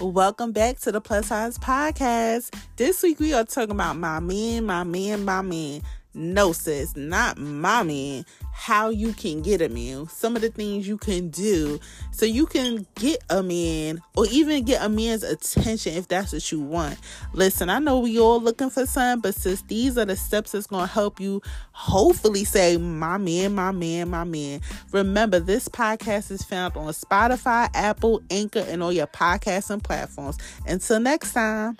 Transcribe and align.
Welcome 0.00 0.52
back 0.52 0.78
to 0.80 0.92
the 0.92 1.00
Plus 1.02 1.26
Size 1.26 1.58
Podcast. 1.58 2.58
This 2.76 3.02
week 3.02 3.20
we 3.20 3.34
are 3.34 3.44
talking 3.44 3.72
about 3.72 3.98
my 3.98 4.18
man, 4.18 4.64
my 4.64 4.82
man, 4.82 5.26
my 5.26 5.42
man. 5.42 5.82
No, 6.12 6.50
sis, 6.52 6.96
not 6.96 7.38
my 7.38 7.84
man. 7.84 8.24
How 8.52 8.88
you 8.88 9.12
can 9.12 9.42
get 9.42 9.62
a 9.62 9.68
man. 9.68 10.08
Some 10.08 10.34
of 10.34 10.42
the 10.42 10.50
things 10.50 10.86
you 10.88 10.98
can 10.98 11.30
do 11.30 11.78
so 12.10 12.26
you 12.26 12.46
can 12.46 12.84
get 12.96 13.22
a 13.30 13.42
man 13.42 14.02
or 14.16 14.26
even 14.30 14.64
get 14.64 14.82
a 14.82 14.88
man's 14.88 15.22
attention 15.22 15.94
if 15.94 16.08
that's 16.08 16.32
what 16.32 16.50
you 16.50 16.60
want. 16.60 16.98
Listen, 17.32 17.70
I 17.70 17.78
know 17.78 18.00
we 18.00 18.18
all 18.18 18.40
looking 18.40 18.70
for 18.70 18.86
some, 18.86 19.20
but 19.20 19.36
sis, 19.36 19.62
these 19.62 19.96
are 19.96 20.04
the 20.04 20.16
steps 20.16 20.52
that's 20.52 20.66
to 20.66 20.86
help 20.86 21.20
you 21.20 21.42
hopefully 21.72 22.44
say, 22.44 22.76
my 22.76 23.16
man, 23.16 23.54
my 23.54 23.70
man, 23.70 24.10
my 24.10 24.24
man. 24.24 24.60
Remember, 24.92 25.38
this 25.38 25.68
podcast 25.68 26.32
is 26.32 26.42
found 26.42 26.76
on 26.76 26.92
Spotify, 26.92 27.70
Apple, 27.72 28.20
Anchor, 28.30 28.64
and 28.68 28.82
all 28.82 28.92
your 28.92 29.06
podcasting 29.06 29.82
platforms. 29.82 30.38
Until 30.66 30.98
next 30.98 31.32
time. 31.32 31.78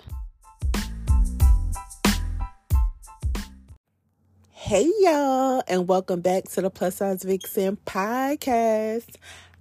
Hey 4.63 4.87
y'all, 4.99 5.63
and 5.67 5.87
welcome 5.87 6.21
back 6.21 6.43
to 6.49 6.61
the 6.61 6.69
Plus 6.69 6.97
Size 6.97 7.23
Vixen 7.23 7.79
podcast. 7.83 9.15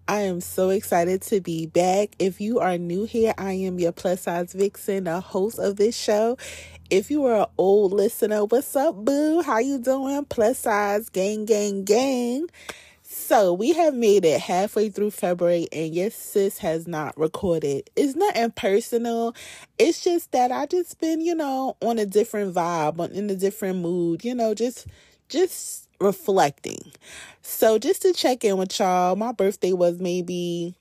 I 0.07 0.21
am 0.21 0.43
so 0.43 0.69
excited 0.69 1.23
to 1.23 1.41
be 1.41 1.65
back. 1.65 2.11
If 2.19 2.39
you 2.39 2.59
are 2.59 2.77
new 2.77 3.07
here, 3.07 3.33
I 3.39 3.53
am 3.55 3.79
your 3.79 3.93
Plus 3.93 4.21
Size 4.21 4.53
Vixen, 4.53 5.05
the 5.05 5.21
host 5.23 5.59
of 5.59 5.77
this 5.77 5.97
show. 5.97 6.37
If 6.91 7.11
you 7.11 7.25
are 7.25 7.41
an 7.41 7.47
old 7.57 7.95
listener, 7.95 8.45
what's 8.45 8.77
up, 8.77 8.95
boo? 8.95 9.41
How 9.41 9.59
you 9.59 9.79
doing? 9.79 10.27
Plus 10.27 10.59
size, 10.59 11.09
gang, 11.09 11.47
gang, 11.47 11.85
gang. 11.85 12.49
So 13.13 13.53
we 13.53 13.73
have 13.73 13.95
made 13.95 14.25
it 14.25 14.41
halfway 14.41 14.89
through 14.89 15.11
February, 15.11 15.67
and 15.73 15.93
yes, 15.93 16.15
sis 16.15 16.59
has 16.59 16.87
not 16.87 17.19
recorded. 17.19 17.91
It's 17.97 18.15
nothing 18.15 18.53
personal. 18.53 19.35
It's 19.79 20.05
just 20.05 20.31
that 20.31 20.53
I 20.53 20.67
just 20.67 21.01
been, 21.01 21.21
you 21.21 21.35
know, 21.35 21.77
on 21.83 21.99
a 21.99 22.07
different 22.07 22.55
vibe, 22.55 23.11
in 23.13 23.29
a 23.29 23.35
different 23.35 23.81
mood. 23.81 24.25
You 24.25 24.37
know, 24.37 24.55
just, 24.55 24.87
just 25.29 25.89
reflecting. 26.01 26.79
So 27.43 27.79
just 27.81 28.03
to 28.03 28.13
check 28.13 28.45
in 28.45 28.57
with 28.59 28.79
y'all, 28.79 29.17
my 29.17 29.33
birthday 29.33 29.73
was 29.73 29.99
maybe 29.99 30.77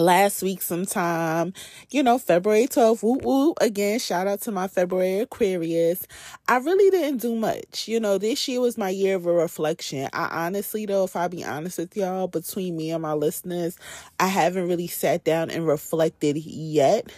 last 0.00 0.42
week 0.42 0.62
sometime, 0.62 1.52
you 1.90 2.02
know, 2.02 2.18
February 2.18 2.66
12th, 2.66 3.02
Woo 3.02 3.18
woo. 3.22 3.54
Again, 3.60 3.98
shout 3.98 4.26
out 4.26 4.40
to 4.42 4.52
my 4.52 4.66
February 4.66 5.20
Aquarius. 5.20 6.06
I 6.48 6.56
really 6.58 6.90
didn't 6.90 7.20
do 7.20 7.36
much. 7.36 7.86
You 7.86 8.00
know, 8.00 8.18
this 8.18 8.48
year 8.48 8.60
was 8.60 8.78
my 8.78 8.90
year 8.90 9.16
of 9.16 9.26
a 9.26 9.32
reflection. 9.32 10.08
I 10.12 10.46
honestly, 10.46 10.86
though, 10.86 11.04
if 11.04 11.16
I 11.16 11.28
be 11.28 11.44
honest 11.44 11.78
with 11.78 11.96
y'all, 11.96 12.26
between 12.26 12.76
me 12.76 12.90
and 12.90 13.02
my 13.02 13.12
listeners, 13.12 13.78
I 14.18 14.26
haven't 14.26 14.68
really 14.68 14.88
sat 14.88 15.24
down 15.24 15.50
and 15.50 15.66
reflected 15.66 16.36
yet. 16.36 17.12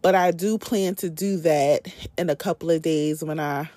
But 0.00 0.16
I 0.16 0.32
do 0.32 0.58
plan 0.58 0.96
to 0.96 1.10
do 1.10 1.36
that 1.38 1.86
in 2.18 2.28
a 2.28 2.34
couple 2.34 2.70
of 2.70 2.82
days 2.82 3.22
when 3.22 3.38
I 3.38 3.70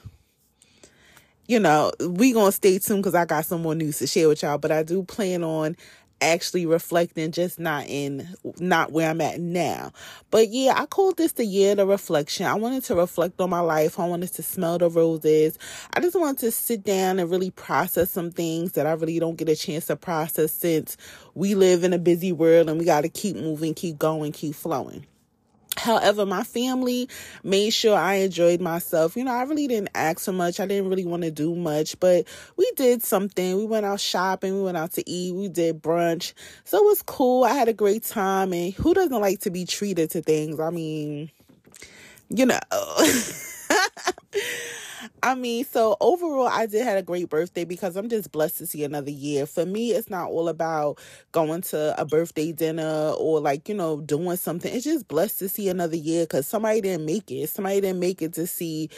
you 1.48 1.60
know, 1.60 1.92
we 2.00 2.34
gonna 2.34 2.52
stay 2.52 2.80
tuned 2.80 3.04
because 3.04 3.16
I 3.16 3.26
got 3.26 3.46
some 3.46 3.62
more 3.62 3.76
news 3.76 4.00
to 4.00 4.08
share 4.08 4.28
with 4.28 4.42
y'all. 4.42 4.58
But 4.58 4.72
I 4.72 4.84
do 4.84 5.04
plan 5.04 5.44
on 5.44 5.78
actually 6.22 6.66
reflecting 6.66 7.32
just 7.32 7.60
not 7.60 7.86
in 7.88 8.28
not 8.60 8.92
where 8.92 9.10
I'm 9.10 9.22
at 9.22 9.40
now. 9.40 9.92
But 10.32 10.50
yeah, 10.50 10.74
I 10.76 10.86
called 10.86 11.18
this 11.18 11.34
the 11.34 11.46
year 11.46 11.80
of 11.80 11.88
reflection. 11.88 12.46
I 12.46 12.56
wanted 12.56 12.84
to 12.86 12.96
reflect 12.96 13.40
on 13.40 13.50
my 13.50 13.60
life. 13.60 14.00
I 14.00 14.08
wanted 14.08 14.34
to 14.34 14.44
smell 14.44 14.78
the 14.78 14.90
roses. 14.90 15.58
I 15.94 16.00
just 16.00 16.20
wanted 16.20 16.40
to 16.40 16.52
sit 16.52 16.84
down 16.84 17.20
and 17.20 17.30
really 17.30 17.52
process 17.52 18.12
some 18.12 18.32
things 18.32 18.74
that 18.74 18.86
I 18.86 18.94
really 18.94 19.20
don't 19.20 19.36
get 19.38 19.50
a 19.50 19.56
chance 19.56 19.88
to 19.88 19.96
process 19.96 20.52
since 20.52 20.98
we 21.34 21.56
live 21.56 21.84
in 21.84 21.94
a 21.94 22.00
busy 22.00 22.32
world 22.32 22.70
and 22.70 22.80
we 22.80 22.86
got 22.86 23.02
to 23.02 23.10
keep 23.10 23.36
moving, 23.36 23.74
keep 23.74 23.98
going, 23.98 24.32
keep 24.32 24.56
flowing. 24.56 25.06
However, 25.78 26.26
my 26.26 26.44
family 26.44 27.10
made 27.44 27.72
sure 27.72 27.96
I 27.98 28.16
enjoyed 28.16 28.62
myself. 28.62 29.16
You 29.18 29.24
know, 29.26 29.34
I 29.34 29.44
really 29.44 29.68
didn't 29.68 29.90
ask 29.94 30.20
so 30.20 30.32
much. 30.32 30.60
I 30.60 30.66
didn't 30.66 30.90
really 30.90 31.06
want 31.06 31.24
to 31.24 31.32
do 31.32 31.56
much, 31.56 32.00
but 32.00 32.26
we 32.56 32.72
did 32.76 33.04
something. 33.04 33.58
We 33.58 33.66
went 33.66 33.86
out 33.86 34.00
shopping. 34.00 34.56
We 34.56 34.64
went 34.64 34.78
out 34.78 34.94
to 34.94 35.10
eat. 35.10 35.34
We 35.36 35.50
did 35.50 35.82
brunch. 35.82 36.34
So 36.64 36.78
it 36.78 36.86
was 36.86 37.02
cool. 37.02 37.44
I 37.44 37.54
had 37.54 37.68
a 37.68 37.74
great 37.74 38.04
time. 38.04 38.54
And 38.54 38.74
who 38.74 38.94
doesn't 38.94 39.22
like 39.22 39.42
to 39.42 39.50
be 39.50 39.66
treated 39.66 40.12
to 40.12 40.22
things? 40.22 40.60
I 40.60 40.70
mean, 40.70 41.30
you 42.30 42.46
know. 42.46 42.60
I 45.24 45.36
mean, 45.36 45.66
so 45.66 45.98
overall, 46.00 46.48
I 46.48 46.66
did 46.66 46.84
had 46.84 46.98
a 46.98 47.02
great 47.02 47.30
birthday 47.30 47.66
because 47.66 47.96
I'm 47.96 48.10
just 48.10 48.32
blessed 48.32 48.58
to 48.60 48.66
see 48.66 48.84
another 48.84 49.12
year. 49.12 49.46
For 49.46 49.66
me, 49.66 49.92
it's 49.92 50.10
not 50.10 50.30
all 50.30 50.48
about 50.50 51.00
going 51.32 51.62
to 51.64 52.00
a 52.00 52.06
birthday 52.06 52.52
dinner 52.52 53.14
or 53.18 53.40
like, 53.40 53.68
you 53.70 53.76
know, 53.76 54.02
doing 54.02 54.38
something. 54.38 54.74
It's 54.74 54.86
just 54.86 55.08
blessed 55.08 55.40
to 55.40 55.50
see 55.50 55.70
another 55.70 55.96
year 55.96 56.24
because 56.24 56.48
somebody 56.48 56.82
didn't 56.82 57.06
make 57.06 57.32
it. 57.32 57.50
Somebody 57.50 57.82
didn't 57.82 58.00
make 58.00 58.22
it 58.22 58.34
to 58.34 58.48
see 58.48 58.90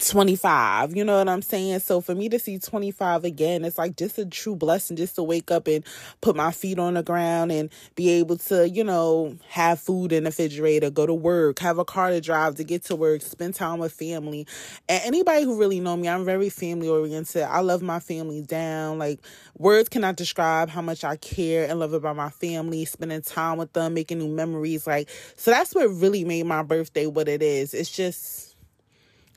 25. 0.00 0.96
You 0.96 1.04
know 1.04 1.18
what 1.18 1.28
I'm 1.28 1.42
saying? 1.42 1.80
So 1.80 2.00
for 2.00 2.14
me 2.14 2.28
to 2.30 2.38
see 2.38 2.58
25 2.58 3.24
again, 3.24 3.64
it's 3.64 3.76
like 3.76 3.96
just 3.96 4.18
a 4.18 4.24
true 4.24 4.56
blessing 4.56 4.96
just 4.96 5.16
to 5.16 5.22
wake 5.22 5.50
up 5.50 5.68
and 5.68 5.84
put 6.22 6.34
my 6.34 6.50
feet 6.50 6.78
on 6.78 6.94
the 6.94 7.02
ground 7.02 7.52
and 7.52 7.70
be 7.94 8.08
able 8.10 8.38
to, 8.38 8.68
you 8.68 8.82
know, 8.84 9.36
have 9.48 9.80
food 9.80 10.12
in 10.12 10.24
the 10.24 10.30
refrigerator, 10.30 10.90
go 10.90 11.04
to 11.04 11.12
work, 11.12 11.58
have 11.58 11.78
a 11.78 11.84
car 11.84 12.08
to 12.10 12.20
drive 12.22 12.54
to 12.54 12.64
get 12.64 12.84
to 12.84 12.96
work, 12.96 13.20
spend 13.20 13.54
time 13.54 13.78
with 13.78 13.92
family. 13.92 14.46
And 14.88 15.02
anybody 15.04 15.44
who 15.44 15.58
really 15.58 15.78
know 15.78 15.96
me, 15.96 16.08
I'm 16.08 16.24
very 16.24 16.48
family 16.48 16.88
oriented. 16.88 17.42
I 17.42 17.60
love 17.60 17.82
my 17.82 18.00
family 18.00 18.40
down. 18.40 18.98
Like 18.98 19.20
words 19.58 19.90
cannot 19.90 20.16
describe 20.16 20.70
how 20.70 20.80
much 20.80 21.04
I 21.04 21.16
care 21.16 21.68
and 21.68 21.78
love 21.78 21.92
about 21.92 22.16
my 22.16 22.30
family, 22.30 22.86
spending 22.86 23.20
time 23.20 23.58
with 23.58 23.72
them, 23.74 23.92
making 23.92 24.18
new 24.18 24.28
memories. 24.28 24.86
Like 24.86 25.10
so 25.36 25.50
that's 25.50 25.74
what 25.74 25.88
really 25.88 26.24
made 26.24 26.46
my 26.46 26.62
birthday 26.62 27.06
what 27.06 27.28
it 27.28 27.42
is. 27.42 27.74
It's 27.74 27.90
just 27.90 28.51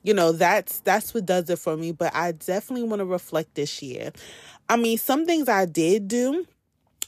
you 0.06 0.14
know 0.14 0.32
that's 0.32 0.80
that's 0.80 1.12
what 1.12 1.26
does 1.26 1.50
it 1.50 1.58
for 1.58 1.76
me 1.76 1.90
but 1.92 2.14
i 2.14 2.32
definitely 2.32 2.88
want 2.88 3.00
to 3.00 3.04
reflect 3.04 3.54
this 3.56 3.82
year 3.82 4.12
i 4.68 4.76
mean 4.76 4.96
some 4.96 5.26
things 5.26 5.48
i 5.48 5.66
did 5.66 6.06
do 6.08 6.46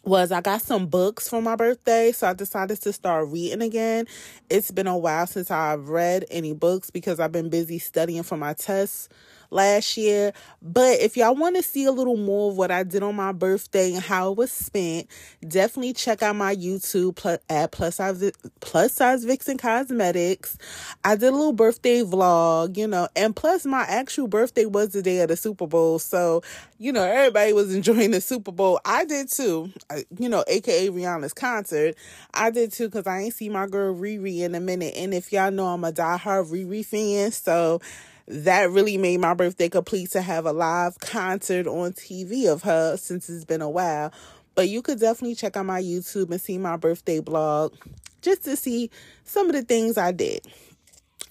was 0.04 0.32
I 0.32 0.40
got 0.40 0.62
some 0.62 0.86
books 0.86 1.28
for 1.28 1.42
my 1.42 1.56
birthday, 1.56 2.12
so 2.12 2.28
I 2.28 2.32
decided 2.32 2.80
to 2.82 2.92
start 2.92 3.28
reading 3.28 3.62
again. 3.62 4.06
It's 4.48 4.70
been 4.70 4.86
a 4.86 4.96
while 4.96 5.26
since 5.26 5.50
I've 5.50 5.88
read 5.90 6.24
any 6.30 6.54
books 6.54 6.90
because 6.90 7.20
I've 7.20 7.32
been 7.32 7.50
busy 7.50 7.78
studying 7.78 8.22
for 8.22 8.36
my 8.38 8.54
tests 8.54 9.08
last 9.50 9.96
year. 9.96 10.32
But 10.60 11.00
if 11.00 11.16
y'all 11.16 11.34
want 11.34 11.56
to 11.56 11.62
see 11.62 11.84
a 11.84 11.92
little 11.92 12.16
more 12.16 12.50
of 12.50 12.56
what 12.56 12.70
I 12.70 12.82
did 12.82 13.02
on 13.02 13.16
my 13.16 13.32
birthday 13.32 13.94
and 13.94 14.02
how 14.02 14.32
it 14.32 14.36
was 14.36 14.52
spent, 14.52 15.08
definitely 15.46 15.92
check 15.92 16.22
out 16.22 16.36
my 16.36 16.54
YouTube 16.54 17.16
plus, 17.16 17.38
at 17.48 17.72
plus 17.72 17.96
size 17.96 18.32
plus 18.60 18.92
size 18.92 19.24
Vixen 19.24 19.58
Cosmetics. 19.58 20.58
I 21.04 21.16
did 21.16 21.28
a 21.28 21.36
little 21.36 21.52
birthday 21.52 22.02
vlog, 22.02 22.76
you 22.76 22.86
know, 22.86 23.08
and 23.16 23.34
plus 23.34 23.64
my 23.64 23.82
actual 23.82 24.28
birthday 24.28 24.66
was 24.66 24.90
the 24.90 25.02
day 25.02 25.20
of 25.20 25.28
the 25.28 25.36
Super 25.36 25.66
Bowl, 25.66 25.98
so 25.98 26.42
you 26.78 26.92
know 26.92 27.04
everybody 27.04 27.52
was 27.52 27.74
enjoying 27.74 28.10
the 28.10 28.20
Super 28.20 28.52
Bowl. 28.52 28.80
I 28.84 29.04
did 29.04 29.30
too, 29.30 29.70
you 30.18 30.28
know, 30.28 30.44
aka 30.46 30.88
Rihanna's 30.88 31.34
concert. 31.34 31.96
I 32.34 32.50
did 32.50 32.72
too 32.72 32.88
because 32.88 33.06
I 33.06 33.20
ain't 33.20 33.34
see 33.34 33.48
my 33.48 33.66
girl 33.66 33.94
Riri 33.94 34.40
in 34.40 34.54
a 34.54 34.60
minute, 34.60 34.94
and 34.96 35.14
if 35.14 35.32
y'all 35.32 35.50
know 35.50 35.66
I'm 35.66 35.84
a 35.84 35.92
diehard 35.92 36.50
Riri 36.50 36.84
fan, 36.84 37.30
so 37.30 37.80
that 38.28 38.70
really 38.70 38.98
made 38.98 39.20
my 39.20 39.32
birthday 39.32 39.68
complete 39.68 40.10
to 40.10 40.20
have 40.20 40.44
a 40.44 40.52
live 40.52 40.98
concert 41.00 41.66
on 41.66 41.92
TV 41.92 42.46
of 42.46 42.62
her 42.62 42.96
since 42.96 43.28
it's 43.28 43.44
been 43.44 43.62
a 43.62 43.70
while. 43.70 44.12
But 44.54 44.68
you 44.68 44.82
could 44.82 45.00
definitely 45.00 45.34
check 45.34 45.56
out 45.56 45.66
my 45.66 45.80
YouTube 45.80 46.30
and 46.30 46.40
see 46.40 46.58
my 46.58 46.76
birthday 46.76 47.20
blog 47.20 47.74
just 48.20 48.44
to 48.44 48.56
see 48.56 48.90
some 49.24 49.46
of 49.46 49.54
the 49.54 49.62
things 49.62 49.96
I 49.96 50.12
did. 50.12 50.46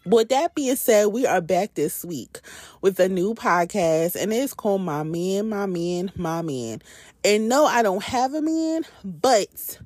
With 0.05 0.29
that 0.29 0.55
being 0.55 0.77
said, 0.77 1.07
we 1.07 1.25
are 1.25 1.41
back 1.41 1.73
this 1.75 2.05
week 2.05 2.39
with 2.81 2.99
a 2.99 3.09
new 3.09 3.35
podcast, 3.35 4.15
and 4.15 4.31
it's 4.31 4.53
called 4.53 4.81
My 4.81 5.03
Man, 5.03 5.49
My 5.49 5.65
Man, 5.65 6.11
My 6.15 6.41
Man. 6.41 6.81
And 7.25 7.49
no, 7.49 7.65
I 7.65 7.83
don't 7.83 8.03
have 8.03 8.33
a 8.33 8.41
man, 8.41 8.85
but 9.03 9.79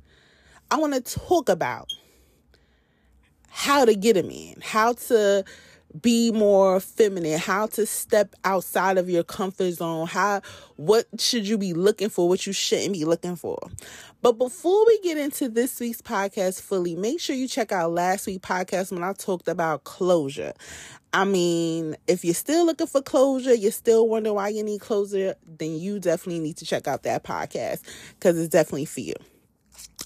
I 0.70 0.78
want 0.78 0.94
to 0.94 1.02
talk 1.02 1.50
about 1.50 1.88
how 3.50 3.84
to 3.84 3.96
get 3.96 4.16
a 4.16 4.24
man, 4.24 4.56
how 4.62 4.94
to 4.94 5.44
be 6.00 6.32
more 6.32 6.80
feminine, 6.80 7.40
how 7.40 7.68
to 7.68 7.86
step 7.86 8.36
outside 8.44 8.98
of 8.98 9.10
your 9.10 9.24
comfort 9.24 9.72
zone, 9.72 10.08
how 10.08 10.42
what 10.78 11.08
should 11.20 11.48
you 11.48 11.58
be 11.58 11.74
looking 11.74 12.10
for, 12.10 12.30
what 12.30 12.46
you 12.46 12.54
shouldn't 12.54 12.94
be 12.94 13.06
looking 13.06 13.36
for. 13.36 13.60
But 14.22 14.34
before 14.34 14.86
we 14.86 15.00
get 15.02 15.18
into 15.18 15.50
this 15.50 15.80
week's 15.80 16.02
podcast 16.02 16.62
fully, 16.62 16.96
make 16.96 17.20
sure 17.20 17.36
you 17.36 17.48
check 17.48 17.72
out 17.72 17.92
last 17.92 18.28
week's 18.28 18.48
podcast 18.48 18.92
when 18.92 19.04
I 19.04 19.14
talked 19.14 19.48
about 19.48 19.84
closure. 19.84 20.54
I 21.14 21.26
mean, 21.26 21.98
if 22.08 22.24
you're 22.24 22.34
still 22.34 22.66
looking 22.66 22.88
for 22.88 23.02
closure, 23.02 23.54
you're 23.54 23.72
still 23.72 24.08
wondering 24.08 24.36
why 24.36 24.50
you 24.50 24.64
need 24.64 24.80
closure, 24.80 25.36
then 25.46 25.78
you 25.78 26.00
definitely 26.00 26.40
need 26.40 26.58
to 26.58 26.66
check 26.66 26.88
out 26.88 27.04
that 27.04 27.24
podcast 27.24 27.82
because 28.14 28.40
it's 28.40 28.50
definitely 28.50 28.86
for 28.86 29.02
you. 29.02 29.16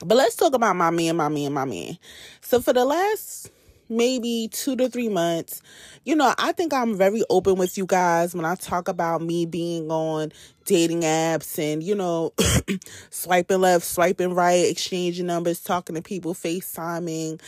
But 0.03 0.15
let's 0.15 0.35
talk 0.35 0.53
about 0.53 0.75
my 0.75 0.89
man, 0.89 1.15
my 1.15 1.29
man, 1.29 1.53
my 1.53 1.65
man. 1.65 1.97
So 2.41 2.59
for 2.59 2.73
the 2.73 2.85
last 2.85 3.51
maybe 3.89 4.49
two 4.51 4.75
to 4.75 4.89
three 4.89 5.09
months. 5.09 5.61
You 6.03 6.15
know, 6.15 6.33
I 6.37 6.51
think 6.51 6.73
I'm 6.73 6.97
very 6.97 7.23
open 7.29 7.55
with 7.55 7.77
you 7.77 7.85
guys 7.85 8.35
when 8.35 8.45
I 8.45 8.55
talk 8.55 8.87
about 8.87 9.21
me 9.21 9.45
being 9.45 9.89
on 9.91 10.31
dating 10.65 11.01
apps 11.01 11.59
and, 11.59 11.83
you 11.83 11.95
know, 11.95 12.33
swiping 13.09 13.61
left, 13.61 13.85
swiping 13.85 14.33
right, 14.33 14.65
exchanging 14.69 15.27
numbers, 15.27 15.61
talking 15.61 15.95
to 15.95 16.01
people, 16.01 16.33
FaceTiming. 16.33 17.39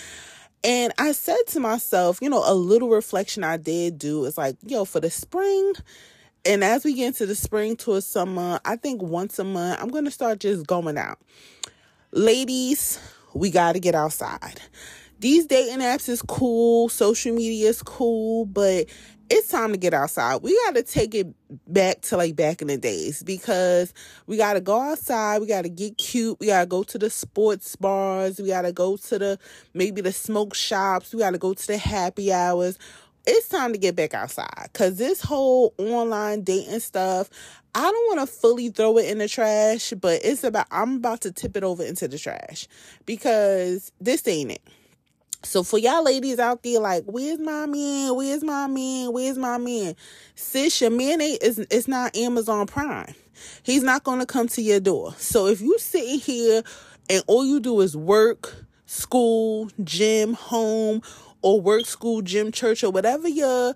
And 0.63 0.93
I 0.97 1.11
said 1.11 1.37
to 1.47 1.59
myself, 1.59 2.19
you 2.21 2.29
know, 2.29 2.43
a 2.45 2.53
little 2.53 2.89
reflection 2.89 3.43
I 3.43 3.57
did 3.57 3.99
do 3.99 4.25
is 4.25 4.37
like, 4.37 4.57
yo, 4.65 4.85
for 4.85 4.99
the 4.99 5.09
spring, 5.09 5.73
and 6.45 6.63
as 6.63 6.85
we 6.85 6.93
get 6.93 7.07
into 7.07 7.25
the 7.25 7.35
spring 7.35 7.75
to 7.77 7.93
a 7.95 8.01
summer, 8.01 8.59
I 8.63 8.77
think 8.77 9.01
once 9.01 9.37
a 9.37 9.43
month, 9.43 9.81
I'm 9.81 9.89
going 9.89 10.05
to 10.05 10.11
start 10.11 10.39
just 10.39 10.65
going 10.65 10.97
out. 10.97 11.19
Ladies, 12.11 12.99
we 13.33 13.51
got 13.51 13.73
to 13.73 13.79
get 13.79 13.95
outside 13.95 14.61
these 15.19 15.45
dating 15.45 15.79
apps 15.79 16.09
is 16.09 16.21
cool, 16.21 16.89
social 16.89 17.33
media 17.33 17.69
is 17.69 17.81
cool, 17.81 18.45
but 18.45 18.87
it's 19.29 19.49
time 19.49 19.71
to 19.71 19.77
get 19.77 19.93
outside. 19.93 20.41
We 20.41 20.57
got 20.65 20.75
to 20.75 20.83
take 20.83 21.13
it 21.13 21.27
back 21.67 22.01
to 22.01 22.17
like 22.17 22.35
back 22.35 22.61
in 22.61 22.67
the 22.67 22.77
days 22.77 23.23
because 23.23 23.93
we 24.25 24.37
got 24.37 24.53
to 24.53 24.61
go 24.61 24.79
outside. 24.79 25.39
We 25.39 25.47
got 25.47 25.63
to 25.63 25.69
get 25.69 25.97
cute. 25.97 26.39
We 26.39 26.47
got 26.47 26.61
to 26.61 26.65
go 26.65 26.83
to 26.83 26.97
the 26.97 27.09
sports 27.09 27.75
bars. 27.75 28.39
We 28.39 28.47
got 28.47 28.61
to 28.61 28.71
go 28.71 28.95
to 28.95 29.19
the 29.19 29.39
maybe 29.73 30.01
the 30.01 30.13
smoke 30.13 30.55
shops. 30.55 31.13
We 31.13 31.19
got 31.19 31.31
to 31.31 31.37
go 31.37 31.53
to 31.53 31.67
the 31.67 31.77
happy 31.77 32.31
hours. 32.31 32.79
It's 33.25 33.49
time 33.49 33.73
to 33.73 33.77
get 33.77 33.97
back 33.97 34.13
outside 34.13 34.69
because 34.71 34.97
this 34.97 35.19
whole 35.19 35.73
online 35.77 36.43
dating 36.43 36.79
stuff, 36.79 37.29
I 37.75 37.81
don't 37.81 38.17
want 38.17 38.21
to 38.21 38.33
fully 38.33 38.69
throw 38.69 38.97
it 38.97 39.09
in 39.09 39.17
the 39.17 39.27
trash, 39.27 39.91
but 39.99 40.21
it's 40.23 40.45
about, 40.45 40.67
I'm 40.71 40.95
about 40.95 41.21
to 41.21 41.33
tip 41.33 41.57
it 41.57 41.63
over 41.65 41.83
into 41.83 42.07
the 42.07 42.17
trash 42.17 42.69
because 43.05 43.91
this 43.99 44.25
ain't 44.29 44.51
it. 44.51 44.61
So 45.43 45.63
for 45.63 45.77
y'all 45.77 46.03
ladies 46.03 46.39
out 46.39 46.63
there, 46.63 46.79
like, 46.79 47.03
where's 47.05 47.39
my 47.39 47.65
man? 47.67 48.15
Where's 48.15 48.43
my 48.43 48.67
man? 48.67 49.13
Where's 49.13 49.37
my 49.37 49.57
man? 49.57 49.95
Sis, 50.35 50.81
your 50.81 50.89
man 50.89 51.21
ain't 51.21 51.41
is 51.43 51.59
it's 51.59 51.87
not 51.87 52.15
Amazon 52.15 52.65
Prime. 52.65 53.13
He's 53.63 53.83
not 53.83 54.03
gonna 54.03 54.25
come 54.25 54.47
to 54.49 54.61
your 54.61 54.79
door. 54.79 55.13
So 55.17 55.47
if 55.47 55.61
you 55.61 55.77
sitting 55.79 56.19
here 56.19 56.63
and 57.09 57.23
all 57.27 57.45
you 57.45 57.59
do 57.59 57.81
is 57.81 57.95
work, 57.95 58.65
school, 58.87 59.69
gym, 59.83 60.33
home, 60.33 61.01
or 61.41 61.61
work, 61.61 61.85
school, 61.85 62.21
gym, 62.21 62.51
church, 62.51 62.83
or 62.83 62.91
whatever 62.91 63.27
your 63.27 63.75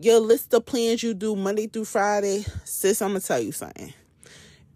your 0.00 0.20
list 0.20 0.54
of 0.54 0.64
plans 0.66 1.02
you 1.02 1.14
do 1.14 1.34
Monday 1.34 1.66
through 1.66 1.86
Friday, 1.86 2.44
sis, 2.64 3.02
I'm 3.02 3.10
gonna 3.10 3.20
tell 3.20 3.40
you 3.40 3.52
something. 3.52 3.92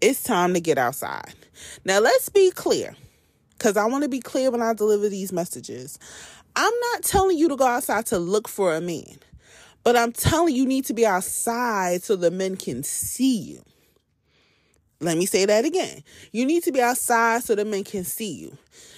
It's 0.00 0.22
time 0.22 0.54
to 0.54 0.60
get 0.60 0.78
outside. 0.78 1.34
Now 1.84 2.00
let's 2.00 2.28
be 2.28 2.50
clear 2.50 2.96
because 3.58 3.76
I 3.76 3.86
want 3.86 4.04
to 4.04 4.08
be 4.08 4.20
clear 4.20 4.50
when 4.50 4.62
I 4.62 4.74
deliver 4.74 5.08
these 5.08 5.32
messages. 5.32 5.98
I'm 6.54 6.72
not 6.92 7.02
telling 7.02 7.38
you 7.38 7.48
to 7.48 7.56
go 7.56 7.66
outside 7.66 8.06
to 8.06 8.18
look 8.18 8.48
for 8.48 8.74
a 8.74 8.80
man, 8.80 9.18
but 9.84 9.96
I'm 9.96 10.12
telling 10.12 10.54
you, 10.54 10.66
need 10.66 10.84
to 10.86 10.94
be 10.94 11.06
outside 11.06 12.02
so 12.02 12.16
the 12.16 12.30
men 12.30 12.56
can 12.56 12.82
see 12.82 13.38
you. 13.38 13.62
Let 15.00 15.18
me 15.18 15.26
say 15.26 15.44
that 15.46 15.64
again. 15.64 16.04
You 16.30 16.46
need 16.46 16.62
to 16.64 16.72
be 16.72 16.80
outside 16.80 17.42
so 17.42 17.56
the 17.56 17.64
men 17.64 17.82
can 17.82 18.04
see 18.04 18.32
you. 18.32 18.56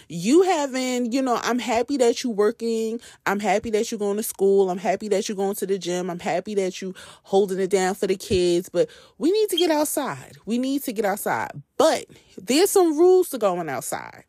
You 0.09 0.43
haven't, 0.43 1.15
you 1.15 1.23
know, 1.23 1.41
I'm 1.43 1.59
happy 1.59 1.97
that 1.97 2.23
you're 2.23 2.33
working. 2.33 3.01
I'm 3.25 3.41
happy 3.41 3.71
that 3.71 3.91
you're 3.91 3.99
going 3.99 4.19
to 4.19 4.23
school. 4.23 4.69
I'm 4.69 4.79
happy 4.79 5.09
that 5.09 5.29
you're 5.29 5.37
going 5.37 5.55
to 5.57 5.67
the 5.67 5.79
gym. 5.79 6.11
I'm 6.11 6.19
happy 6.19 6.55
that 6.57 6.83
you 6.83 6.95
holding 7.23 7.59
it 7.59 7.71
down 7.71 7.95
for 7.95 8.07
the 8.07 8.17
kids. 8.17 8.69
But 8.69 8.91
we 9.17 9.33
need 9.33 9.49
to 9.49 9.57
get 9.57 9.71
outside. 9.71 10.37
We 10.45 10.59
need 10.59 10.83
to 10.83 10.93
get 10.93 11.07
outside. 11.07 11.53
But 11.79 12.05
there's 12.37 12.71
some 12.71 12.99
rules 12.99 13.31
to 13.31 13.39
going 13.39 13.71
outside. 13.71 14.25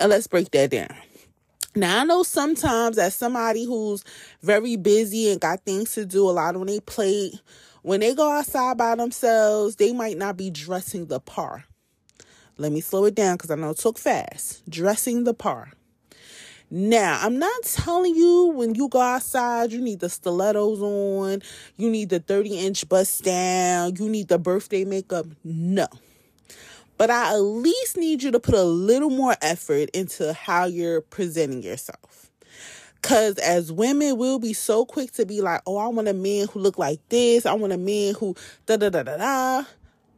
And 0.00 0.08
let's 0.08 0.26
break 0.26 0.50
that 0.52 0.70
down. 0.70 0.96
Now, 1.76 2.00
I 2.00 2.04
know 2.04 2.22
sometimes 2.22 2.96
as 2.96 3.14
somebody 3.14 3.66
who's 3.66 4.02
very 4.42 4.76
busy 4.76 5.30
and 5.30 5.40
got 5.40 5.62
things 5.66 5.92
to 5.92 6.06
do 6.06 6.28
a 6.28 6.32
lot 6.32 6.56
on 6.56 6.66
their 6.66 6.80
plate, 6.80 7.34
when 7.82 8.00
they 8.00 8.14
go 8.14 8.30
outside 8.30 8.78
by 8.78 8.94
themselves, 8.94 9.76
they 9.76 9.92
might 9.92 10.16
not 10.16 10.38
be 10.38 10.48
dressing 10.50 11.06
the 11.06 11.20
par. 11.20 11.64
Let 12.56 12.72
me 12.72 12.80
slow 12.80 13.04
it 13.04 13.14
down 13.14 13.36
because 13.36 13.50
I 13.50 13.56
know 13.56 13.70
it 13.70 13.76
took 13.76 13.98
fast. 13.98 14.68
Dressing 14.68 15.24
the 15.24 15.34
par. 15.34 15.70
Now, 16.70 17.20
I'm 17.22 17.38
not 17.38 17.62
telling 17.62 18.14
you 18.14 18.52
when 18.54 18.74
you 18.74 18.88
go 18.88 19.00
outside, 19.00 19.70
you 19.70 19.82
need 19.82 20.00
the 20.00 20.08
stilettos 20.08 20.80
on, 20.80 21.42
you 21.76 21.90
need 21.90 22.08
the 22.08 22.20
30 22.20 22.58
inch 22.58 22.88
bust 22.88 23.22
down, 23.22 23.96
you 23.96 24.08
need 24.08 24.28
the 24.28 24.38
birthday 24.38 24.84
makeup. 24.84 25.26
No 25.44 25.88
but 27.00 27.08
I 27.08 27.32
at 27.32 27.38
least 27.38 27.96
need 27.96 28.22
you 28.22 28.30
to 28.30 28.38
put 28.38 28.52
a 28.52 28.62
little 28.62 29.08
more 29.08 29.34
effort 29.40 29.88
into 29.94 30.34
how 30.34 30.66
you're 30.66 31.00
presenting 31.00 31.62
yourself. 31.62 32.30
Cause 33.00 33.38
as 33.38 33.72
women, 33.72 34.18
we'll 34.18 34.38
be 34.38 34.52
so 34.52 34.84
quick 34.84 35.10
to 35.12 35.24
be 35.24 35.40
like, 35.40 35.62
oh, 35.66 35.78
I 35.78 35.88
want 35.88 36.08
a 36.08 36.12
man 36.12 36.46
who 36.48 36.60
look 36.60 36.76
like 36.76 37.00
this. 37.08 37.46
I 37.46 37.54
want 37.54 37.72
a 37.72 37.78
man 37.78 38.16
who 38.16 38.36
da 38.66 38.76
da 38.76 38.90
da 38.90 39.02
da 39.02 39.16
da. 39.16 39.64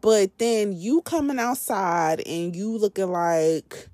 But 0.01 0.37
then 0.39 0.73
you 0.73 1.03
coming 1.03 1.39
outside 1.39 2.21
and 2.27 2.57
you 2.57 2.77
looking 2.77 3.13
like, 3.13 3.87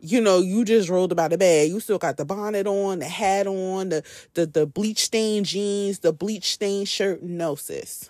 you 0.00 0.22
know, 0.22 0.38
you 0.38 0.64
just 0.64 0.88
rolled 0.88 1.12
about 1.12 1.34
a 1.34 1.36
bag. 1.36 1.68
You 1.68 1.80
still 1.80 1.98
got 1.98 2.16
the 2.16 2.24
bonnet 2.24 2.66
on, 2.66 3.00
the 3.00 3.04
hat 3.04 3.46
on, 3.46 3.90
the 3.90 4.02
the 4.32 4.46
the 4.46 4.66
bleach 4.66 5.04
stained 5.04 5.44
jeans, 5.44 5.98
the 5.98 6.14
bleach 6.14 6.50
stained 6.54 6.88
shirt. 6.88 7.22
No, 7.22 7.56
sis. 7.56 8.08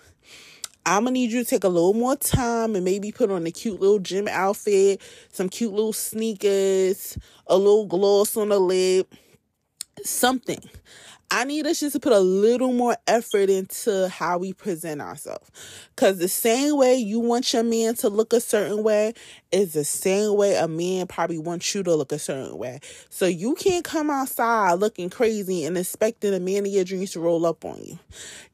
I'm 0.89 1.03
gonna 1.03 1.11
need 1.11 1.33
you 1.33 1.43
to 1.43 1.51
take 1.51 1.65
a 1.65 1.69
little 1.69 1.95
more 1.95 2.15
time 2.15 2.77
and 2.77 2.85
maybe 2.85 3.11
put 3.11 3.33
on 3.33 3.45
a 3.45 3.51
cute 3.51 3.81
little 3.81 3.99
gym 3.99 4.29
outfit, 4.29 5.03
some 5.33 5.49
cute 5.49 5.73
little 5.73 5.93
sneakers, 5.93 7.19
a 7.49 7.59
little 7.59 7.87
gloss 7.87 8.37
on 8.37 8.51
the 8.51 8.61
lip, 8.61 9.13
something. 10.05 10.61
I 11.29 11.43
need 11.43 11.67
us 11.67 11.81
just 11.81 11.95
to 11.95 11.99
put 11.99 12.13
a 12.13 12.21
little 12.21 12.73
more 12.73 12.97
effort 13.09 13.51
into 13.51 14.09
how 14.09 14.39
we 14.39 14.53
present 14.53 15.01
ourselves. 15.01 15.51
Because 15.97 16.19
the 16.19 16.29
same 16.29 16.77
way 16.77 16.95
you 16.95 17.19
want 17.19 17.53
your 17.53 17.65
man 17.65 17.97
to 17.97 18.09
look 18.09 18.33
a 18.33 18.39
certain 18.41 18.85
way 18.85 19.13
is 19.51 19.73
the 19.73 19.85
same 19.85 20.37
way 20.37 20.55
a 20.55 20.69
man 20.69 21.09
probably 21.09 21.39
wants 21.39 21.75
you 21.75 21.83
to 21.83 21.97
look 21.97 22.13
a 22.13 22.21
certain 22.21 22.57
way. 22.57 22.79
So 23.11 23.27
you 23.27 23.57
can't 23.57 23.85
come 23.85 24.09
outside 24.09 24.75
looking 24.75 25.11
crazy 25.11 25.65
and 25.65 25.77
expecting 25.77 26.33
a 26.33 26.39
man 26.39 26.65
of 26.65 26.71
your 26.71 26.85
dreams 26.85 27.11
to 27.13 27.21
roll 27.21 27.45
up 27.45 27.65
on 27.65 27.83
you. 27.83 27.99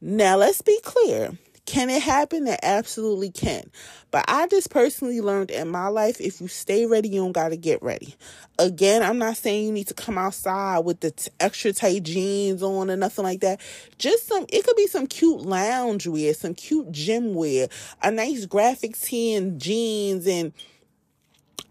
Now, 0.01 0.37
let's 0.37 0.63
be 0.63 0.79
clear 0.83 1.37
can 1.65 1.89
it 1.89 2.01
happen? 2.01 2.45
It 2.47 2.59
absolutely 2.61 3.31
can. 3.31 3.69
But 4.11 4.25
I 4.27 4.47
just 4.47 4.69
personally 4.69 5.21
learned 5.21 5.49
in 5.49 5.69
my 5.69 5.87
life 5.87 6.19
if 6.19 6.41
you 6.41 6.47
stay 6.47 6.85
ready, 6.85 7.09
you 7.09 7.21
don't 7.21 7.31
got 7.31 7.49
to 7.49 7.57
get 7.57 7.81
ready. 7.81 8.15
Again, 8.59 9.01
I'm 9.01 9.17
not 9.17 9.37
saying 9.37 9.65
you 9.65 9.71
need 9.71 9.87
to 9.87 9.93
come 9.93 10.17
outside 10.17 10.79
with 10.79 10.99
the 10.99 11.11
t- 11.11 11.31
extra 11.39 11.71
tight 11.71 12.03
jeans 12.03 12.61
on 12.61 12.91
or 12.91 12.97
nothing 12.97 13.23
like 13.23 13.39
that. 13.39 13.61
Just 13.97 14.27
some, 14.27 14.45
it 14.49 14.65
could 14.65 14.75
be 14.75 14.87
some 14.87 15.07
cute 15.07 15.41
lounge 15.41 16.05
wear, 16.05 16.33
some 16.33 16.53
cute 16.53 16.91
gym 16.91 17.33
wear, 17.33 17.69
a 18.01 18.11
nice 18.11 18.45
graphic 18.45 18.97
tee 18.99 19.33
and 19.33 19.59
jeans 19.59 20.27
and 20.27 20.51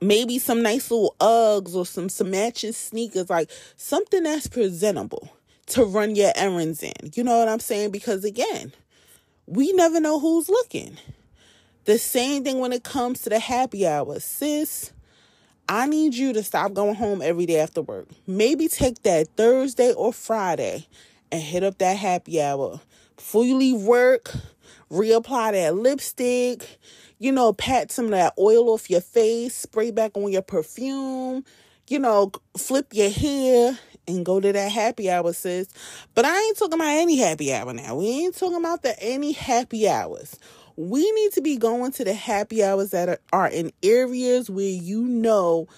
maybe 0.01 0.39
some 0.39 0.63
nice 0.63 0.91
little 0.91 1.15
Uggs 1.21 1.75
or 1.75 1.85
some, 1.85 2.09
some 2.09 2.31
matching 2.31 2.73
sneakers, 2.73 3.29
like 3.29 3.51
something 3.77 4.23
that's 4.23 4.47
presentable 4.47 5.31
to 5.67 5.85
run 5.85 6.17
your 6.17 6.33
errands 6.35 6.83
in. 6.83 6.93
You 7.15 7.25
know 7.25 7.39
what 7.39 7.49
I'm 7.49 7.61
saying? 7.61 7.91
Because 7.91 8.25
again, 8.25 8.73
we 9.53 9.71
never 9.75 10.01
know 10.01 10.19
who's 10.19 10.49
looking. 10.49 10.97
The 11.85 11.99
same 11.99 12.43
thing 12.43 12.59
when 12.59 12.73
it 12.73 12.85
comes 12.85 13.21
to 13.23 13.29
the 13.29 13.39
happy 13.39 13.87
hour. 13.87 14.19
Sis, 14.19 14.93
I 15.69 15.87
need 15.87 16.15
you 16.15 16.33
to 16.33 16.43
stop 16.43 16.73
going 16.73 16.95
home 16.95 17.21
every 17.21 17.45
day 17.45 17.61
after 17.61 17.83
work. 17.83 18.09
Maybe 18.27 18.67
take 18.67 19.03
that 19.03 19.29
Thursday 19.37 19.93
or 19.93 20.11
Friday 20.15 20.87
and 21.31 21.43
hit 21.43 21.65
up 21.65 21.77
that 21.79 21.99
happy 21.99 22.41
hour. 22.41 22.81
Before 23.17 23.45
you 23.45 23.57
leave 23.57 23.83
work, 23.83 24.33
reapply 24.91 25.53
that 25.53 25.77
lipstick, 25.77 26.79
you 27.19 27.31
know, 27.31 27.53
pat 27.53 27.93
some 27.93 28.07
of 28.07 28.11
that 28.13 28.33
oil 28.39 28.71
off 28.71 28.89
your 28.89 29.03
face, 29.03 29.55
spray 29.55 29.91
back 29.91 30.13
on 30.15 30.33
your 30.33 30.41
perfume, 30.41 31.45
you 31.89 31.99
know, 31.99 32.33
flip 32.57 32.87
your 32.93 33.11
hair 33.11 33.79
and 34.07 34.25
go 34.25 34.41
to 34.41 34.53
that 34.53 34.73
happy 34.73 35.11
hour, 35.11 35.33
sis. 35.33 35.69
But 36.15 36.25
I 36.25 36.39
ain't 36.39 36.59
talking 36.59 36.75
about 36.75 36.87
any 36.89 37.17
happy 37.17 37.53
hour 37.53 37.73
now. 37.73 37.97
We 37.97 38.09
ain't 38.09 38.37
talking 38.37 38.59
about 38.59 38.83
the 38.83 39.01
any 39.03 39.33
happy 39.33 39.89
hours. 39.89 40.39
We 40.77 41.11
need 41.13 41.33
to 41.33 41.43
be 41.43 41.57
going 41.57 41.93
to 41.93 42.05
the 42.05 42.15
happy 42.15 42.65
hours 42.65 42.91
that 42.91 43.09
are, 43.09 43.21
are 43.33 43.49
in 43.49 43.73
areas 43.83 44.49
where 44.49 44.65
you 44.65 45.03
know 45.03 45.69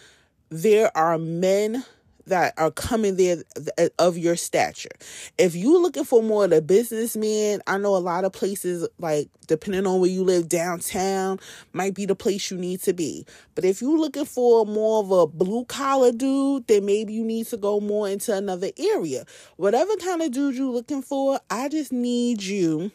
there 0.51 0.97
are 0.97 1.19
men 1.19 1.85
that 2.27 2.55
are 2.57 2.71
coming 2.71 3.17
there 3.17 3.43
eh, 3.79 3.89
of 3.99 4.17
your 4.19 4.37
stature. 4.37 4.91
If 5.39 5.55
you're 5.55 5.81
looking 5.81 6.05
for 6.05 6.23
more 6.23 6.45
of 6.45 6.51
the 6.51 6.63
businessman, 6.63 7.61
I 7.67 7.79
know 7.79 7.97
a 7.97 7.99
lot 7.99 8.25
of 8.25 8.33
places, 8.33 8.89
like 8.99 9.29
depending 9.47 9.87
on 9.87 10.01
where 10.01 10.11
you 10.11 10.25
live, 10.25 10.49
downtown 10.49 11.39
might 11.73 11.95
be 11.95 12.07
the 12.07 12.15
place 12.15 12.51
you 12.51 12.57
need 12.57 12.81
to 12.83 12.93
be. 12.93 13.27
But 13.55 13.65
if 13.65 13.81
you're 13.81 13.99
looking 13.99 14.25
for 14.25 14.65
more 14.67 15.01
of 15.01 15.11
a 15.11 15.27
blue 15.27 15.65
collar 15.67 16.13
dude, 16.13 16.67
then 16.67 16.87
maybe 16.87 17.13
you 17.13 17.25
need 17.25 17.47
to 17.49 17.57
go 17.57 17.81
more 17.81 18.09
into 18.09 18.35
another 18.35 18.71
area. 18.79 19.25
Whatever 19.57 19.97
kind 19.97 20.23
of 20.23 20.33
dude 20.33 20.55
you're 20.57 20.73
looking 20.73 21.03
for, 21.03 21.41
I 21.51 21.69
just 21.69 21.93
need 21.93 22.43
you 22.43 22.91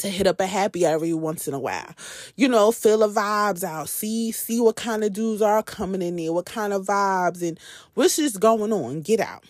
to 0.00 0.08
hit 0.08 0.26
up 0.26 0.40
a 0.40 0.46
happy 0.46 0.84
every 0.84 1.14
once 1.14 1.46
in 1.48 1.54
a 1.54 1.58
while. 1.58 1.94
You 2.36 2.48
know, 2.48 2.72
feel 2.72 2.98
the 2.98 3.08
vibes 3.08 3.64
out. 3.64 3.88
See, 3.88 4.32
see 4.32 4.60
what 4.60 4.76
kind 4.76 5.04
of 5.04 5.12
dudes 5.12 5.42
are 5.42 5.62
coming 5.62 6.02
in 6.02 6.16
there, 6.16 6.32
what 6.32 6.46
kind 6.46 6.72
of 6.72 6.86
vibes 6.86 7.46
and 7.46 7.58
what's 7.94 8.16
just 8.16 8.40
going 8.40 8.72
on. 8.72 9.00
Get 9.02 9.20
out. 9.20 9.44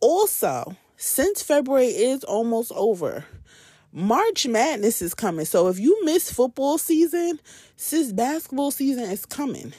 Also, 0.00 0.76
since 0.96 1.42
February 1.42 1.88
is 1.88 2.24
almost 2.24 2.72
over, 2.72 3.24
March 3.92 4.46
Madness 4.46 5.00
is 5.00 5.14
coming. 5.14 5.44
So 5.44 5.68
if 5.68 5.78
you 5.78 6.04
miss 6.04 6.30
football 6.30 6.78
season, 6.78 7.38
sis 7.76 8.12
basketball 8.12 8.70
season 8.70 9.04
is 9.04 9.24
coming. 9.24 9.72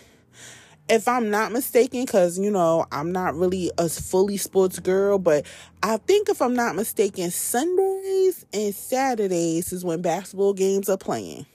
If 0.87 1.07
I'm 1.07 1.31
not 1.31 1.51
mistaken, 1.51 2.05
because 2.05 2.37
you 2.37 2.51
know, 2.51 2.85
I'm 2.91 3.11
not 3.11 3.35
really 3.35 3.71
a 3.77 3.89
fully 3.89 4.37
sports 4.37 4.79
girl, 4.79 5.17
but 5.17 5.45
I 5.81 5.97
think 5.97 6.29
if 6.29 6.41
I'm 6.41 6.55
not 6.55 6.75
mistaken, 6.75 7.31
Sundays 7.31 8.45
and 8.53 8.73
Saturdays 8.73 9.73
is 9.73 9.83
when 9.83 10.01
basketball 10.01 10.53
games 10.53 10.87
are 10.87 10.97
playing. 10.97 11.47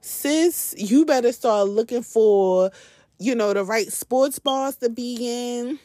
Sis, 0.00 0.74
you 0.78 1.04
better 1.04 1.32
start 1.32 1.68
looking 1.68 2.02
for, 2.02 2.70
you 3.18 3.34
know, 3.34 3.52
the 3.52 3.64
right 3.64 3.92
sports 3.92 4.38
bars 4.38 4.76
to 4.76 4.88
be 4.88 5.16
in 5.20 5.78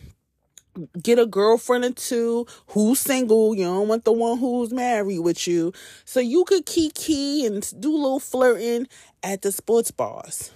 get 1.01 1.19
a 1.19 1.25
girlfriend 1.25 1.85
or 1.85 1.91
two 1.91 2.47
who's 2.67 2.99
single. 2.99 3.55
You 3.55 3.65
don't 3.65 3.87
want 3.87 4.05
the 4.05 4.11
one 4.11 4.37
who's 4.37 4.71
married 4.71 5.19
with 5.19 5.47
you. 5.47 5.73
So 6.05 6.19
you 6.19 6.45
could 6.45 6.65
kiki 6.65 7.45
and 7.45 7.69
do 7.79 7.93
a 7.93 7.97
little 7.97 8.19
flirting 8.19 8.87
at 9.21 9.41
the 9.41 9.51
sports 9.51 9.91
bars. 9.91 10.51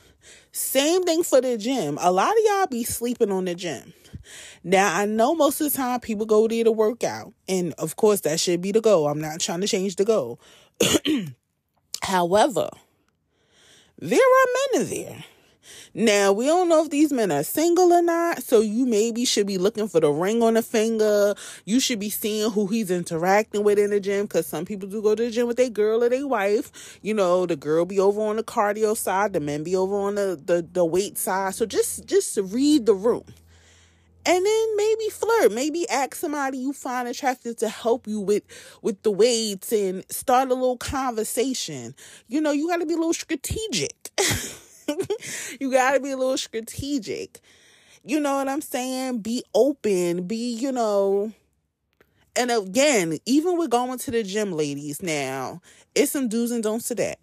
Same 0.57 1.03
thing 1.03 1.21
for 1.21 1.39
the 1.39 1.55
gym. 1.55 1.99
A 2.01 2.11
lot 2.11 2.31
of 2.31 2.37
y'all 2.43 2.65
be 2.65 2.83
sleeping 2.83 3.31
on 3.31 3.45
the 3.45 3.53
gym. 3.53 3.93
Now, 4.63 4.97
I 4.97 5.05
know 5.05 5.35
most 5.35 5.61
of 5.61 5.71
the 5.71 5.77
time 5.77 5.99
people 5.99 6.25
go 6.25 6.47
there 6.47 6.63
to 6.63 6.71
work 6.71 7.03
out. 7.03 7.31
And 7.47 7.73
of 7.77 7.95
course, 7.95 8.21
that 8.21 8.39
should 8.39 8.59
be 8.59 8.71
the 8.71 8.81
goal. 8.81 9.07
I'm 9.07 9.21
not 9.21 9.39
trying 9.39 9.61
to 9.61 9.67
change 9.67 9.97
the 9.97 10.03
goal. 10.03 10.39
However, 12.01 12.69
there 13.99 14.19
are 14.19 14.71
men 14.73 14.81
in 14.81 14.89
there 14.89 15.23
now, 15.93 16.31
we 16.31 16.45
don't 16.45 16.69
know 16.69 16.83
if 16.83 16.89
these 16.89 17.11
men 17.11 17.31
are 17.31 17.43
single 17.43 17.91
or 17.91 18.01
not, 18.01 18.43
so 18.43 18.61
you 18.61 18.85
maybe 18.85 19.25
should 19.25 19.47
be 19.47 19.57
looking 19.57 19.87
for 19.87 19.99
the 19.99 20.11
ring 20.11 20.43
on 20.43 20.53
the 20.53 20.61
finger. 20.61 21.33
You 21.65 21.79
should 21.79 21.99
be 21.99 22.09
seeing 22.09 22.51
who 22.51 22.67
he's 22.67 22.91
interacting 22.91 23.63
with 23.63 23.79
in 23.79 23.89
the 23.89 23.99
gym 23.99 24.25
because 24.25 24.45
some 24.45 24.65
people 24.65 24.87
do 24.87 25.01
go 25.01 25.15
to 25.15 25.23
the 25.23 25.31
gym 25.31 25.47
with 25.47 25.57
their 25.57 25.69
girl 25.69 26.03
or 26.03 26.09
their 26.09 26.27
wife. 26.27 26.99
You 27.01 27.13
know, 27.13 27.45
the 27.45 27.55
girl 27.55 27.85
be 27.85 27.99
over 27.99 28.21
on 28.21 28.35
the 28.35 28.43
cardio 28.43 28.95
side, 28.95 29.33
the 29.33 29.39
men 29.39 29.63
be 29.63 29.75
over 29.75 29.95
on 29.95 30.15
the, 30.15 30.39
the, 30.43 30.67
the 30.71 30.85
weight 30.85 31.17
side. 31.17 31.55
So 31.55 31.65
just 31.65 32.05
just 32.05 32.37
read 32.37 32.85
the 32.85 32.93
room. 32.93 33.23
And 34.27 34.45
then 34.45 34.75
maybe 34.75 35.09
flirt, 35.09 35.53
maybe 35.53 35.89
ask 35.89 36.13
somebody 36.13 36.57
you 36.57 36.73
find 36.73 37.07
attractive 37.07 37.55
to 37.57 37.69
help 37.69 38.07
you 38.07 38.19
with 38.19 38.43
with 38.81 39.01
the 39.03 39.11
weights 39.11 39.71
and 39.71 40.03
start 40.11 40.51
a 40.51 40.53
little 40.53 40.77
conversation. 40.77 41.95
You 42.27 42.41
know, 42.41 42.51
you 42.51 42.67
got 42.67 42.77
to 42.77 42.85
be 42.85 42.93
a 42.93 42.97
little 42.97 43.13
strategic. 43.13 44.11
you 45.59 45.71
got 45.71 45.93
to 45.93 45.99
be 45.99 46.11
a 46.11 46.17
little 46.17 46.37
strategic. 46.37 47.39
You 48.03 48.19
know 48.19 48.37
what 48.37 48.47
I'm 48.47 48.61
saying? 48.61 49.19
Be 49.19 49.43
open, 49.53 50.27
be, 50.27 50.55
you 50.55 50.71
know, 50.71 51.31
and 52.37 52.51
again, 52.51 53.17
even 53.25 53.57
with 53.57 53.71
going 53.71 53.97
to 53.97 54.11
the 54.11 54.21
gym, 54.21 54.51
ladies, 54.51 55.01
now, 55.01 55.59
it's 55.95 56.11
some 56.11 56.29
do's 56.29 56.51
and 56.51 56.61
don'ts 56.61 56.89
to 56.89 56.95
that. 56.95 57.17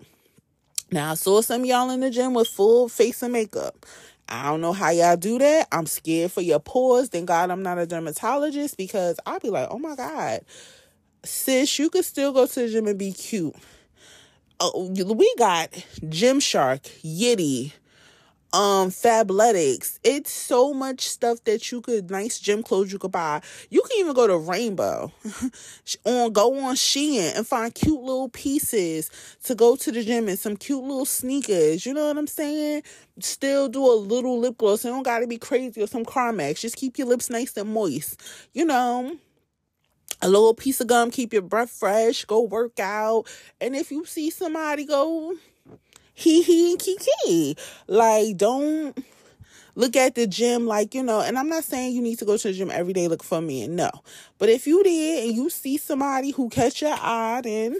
Now, 0.90 1.12
I 1.12 1.14
saw 1.14 1.40
some 1.40 1.64
y'all 1.64 1.90
in 1.90 2.00
the 2.00 2.10
gym 2.10 2.34
with 2.34 2.48
full 2.48 2.88
face 2.88 3.22
of 3.22 3.30
makeup. 3.30 3.86
I 4.28 4.44
don't 4.44 4.60
know 4.60 4.72
how 4.72 4.90
y'all 4.90 5.16
do 5.16 5.38
that. 5.38 5.68
I'm 5.70 5.86
scared 5.86 6.32
for 6.32 6.40
your 6.40 6.58
pores. 6.58 7.08
Thank 7.10 7.26
God 7.26 7.50
I'm 7.50 7.62
not 7.62 7.78
a 7.78 7.86
dermatologist 7.86 8.76
because 8.76 9.20
I'll 9.24 9.38
be 9.38 9.50
like, 9.50 9.68
oh 9.70 9.78
my 9.78 9.94
God, 9.94 10.40
sis, 11.24 11.78
you 11.78 11.90
could 11.90 12.04
still 12.04 12.32
go 12.32 12.46
to 12.46 12.60
the 12.60 12.68
gym 12.68 12.88
and 12.88 12.98
be 12.98 13.12
cute 13.12 13.54
oh, 14.60 14.90
we 14.90 15.34
got 15.36 15.70
Gymshark, 16.00 16.80
Yitty, 17.02 17.72
um, 18.54 18.90
Fabletics. 18.90 19.98
It's 20.04 20.30
so 20.30 20.72
much 20.72 21.08
stuff 21.08 21.42
that 21.44 21.72
you 21.72 21.80
could 21.80 22.10
nice 22.10 22.38
gym 22.38 22.62
clothes 22.62 22.92
you 22.92 22.98
could 22.98 23.10
buy. 23.10 23.42
You 23.68 23.82
can 23.82 23.98
even 23.98 24.14
go 24.14 24.26
to 24.28 24.36
Rainbow 24.36 25.12
on 26.06 26.32
go 26.32 26.64
on 26.64 26.76
Shein 26.76 27.36
and 27.36 27.46
find 27.46 27.74
cute 27.74 28.00
little 28.00 28.28
pieces 28.28 29.10
to 29.44 29.54
go 29.56 29.74
to 29.76 29.90
the 29.90 30.04
gym 30.04 30.28
and 30.28 30.38
some 30.38 30.56
cute 30.56 30.82
little 30.82 31.04
sneakers. 31.04 31.84
You 31.84 31.94
know 31.94 32.06
what 32.06 32.16
I'm 32.16 32.28
saying? 32.28 32.84
Still 33.18 33.68
do 33.68 33.84
a 33.84 33.94
little 33.94 34.38
lip 34.38 34.58
gloss. 34.58 34.84
It 34.84 34.88
don't 34.88 35.02
gotta 35.02 35.26
be 35.26 35.38
crazy 35.38 35.82
or 35.82 35.88
some 35.88 36.04
Carmex. 36.04 36.60
Just 36.60 36.76
keep 36.76 36.96
your 36.96 37.08
lips 37.08 37.30
nice 37.30 37.56
and 37.56 37.72
moist. 37.72 38.22
You 38.52 38.66
know 38.66 39.16
a 40.24 40.28
little 40.28 40.54
piece 40.54 40.80
of 40.80 40.86
gum, 40.86 41.10
keep 41.10 41.32
your 41.32 41.42
breath 41.42 41.70
fresh, 41.70 42.24
go 42.24 42.40
work 42.40 42.80
out. 42.80 43.24
And 43.60 43.76
if 43.76 43.90
you 43.90 44.06
see 44.06 44.30
somebody 44.30 44.86
go 44.86 45.34
hee 46.14 46.42
hee 46.42 46.70
and 46.70 46.80
kiki, 46.80 47.56
like 47.86 48.36
don't 48.38 48.96
look 49.74 49.96
at 49.96 50.14
the 50.14 50.26
gym 50.26 50.66
like, 50.66 50.94
you 50.94 51.02
know, 51.02 51.20
and 51.20 51.38
I'm 51.38 51.48
not 51.48 51.64
saying 51.64 51.92
you 51.92 52.00
need 52.00 52.18
to 52.20 52.24
go 52.24 52.38
to 52.38 52.48
the 52.48 52.54
gym 52.54 52.70
every 52.70 52.94
day 52.94 53.06
look 53.06 53.22
for 53.22 53.42
me 53.42 53.64
and 53.64 53.76
no. 53.76 53.90
But 54.38 54.48
if 54.48 54.66
you 54.66 54.82
did 54.82 55.28
and 55.28 55.36
you 55.36 55.50
see 55.50 55.76
somebody 55.76 56.30
who 56.30 56.48
catch 56.48 56.80
your 56.80 56.96
eye, 56.98 57.42
then 57.44 57.76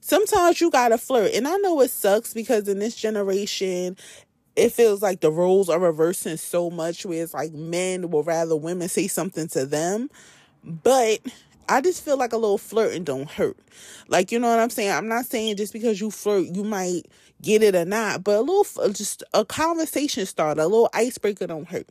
sometimes 0.00 0.60
you 0.60 0.70
gotta 0.70 0.98
flirt. 0.98 1.32
And 1.32 1.48
I 1.48 1.56
know 1.56 1.80
it 1.80 1.90
sucks 1.90 2.34
because 2.34 2.68
in 2.68 2.78
this 2.78 2.94
generation, 2.94 3.96
it 4.54 4.72
feels 4.72 5.00
like 5.00 5.20
the 5.20 5.32
roles 5.32 5.70
are 5.70 5.80
reversing 5.80 6.36
so 6.36 6.70
much 6.70 7.06
where 7.06 7.22
it's 7.22 7.32
like 7.32 7.52
men 7.52 8.10
will 8.10 8.22
rather 8.22 8.54
women 8.54 8.88
say 8.88 9.08
something 9.08 9.48
to 9.48 9.64
them. 9.64 10.10
But 10.62 11.20
I 11.68 11.80
just 11.80 12.04
feel 12.04 12.18
like 12.18 12.32
a 12.32 12.36
little 12.36 12.58
flirting 12.58 13.04
don't 13.04 13.30
hurt. 13.30 13.56
Like, 14.08 14.30
you 14.30 14.38
know 14.38 14.48
what 14.48 14.58
I'm 14.58 14.70
saying? 14.70 14.90
I'm 14.90 15.08
not 15.08 15.26
saying 15.26 15.56
just 15.56 15.72
because 15.72 16.00
you 16.00 16.10
flirt, 16.10 16.46
you 16.54 16.62
might 16.62 17.02
get 17.40 17.62
it 17.62 17.74
or 17.74 17.84
not, 17.84 18.22
but 18.22 18.36
a 18.36 18.40
little, 18.40 18.66
uh, 18.82 18.90
just 18.90 19.22
a 19.32 19.44
conversation 19.44 20.26
starter, 20.26 20.62
a 20.62 20.66
little 20.66 20.90
icebreaker 20.92 21.46
don't 21.46 21.68
hurt. 21.68 21.88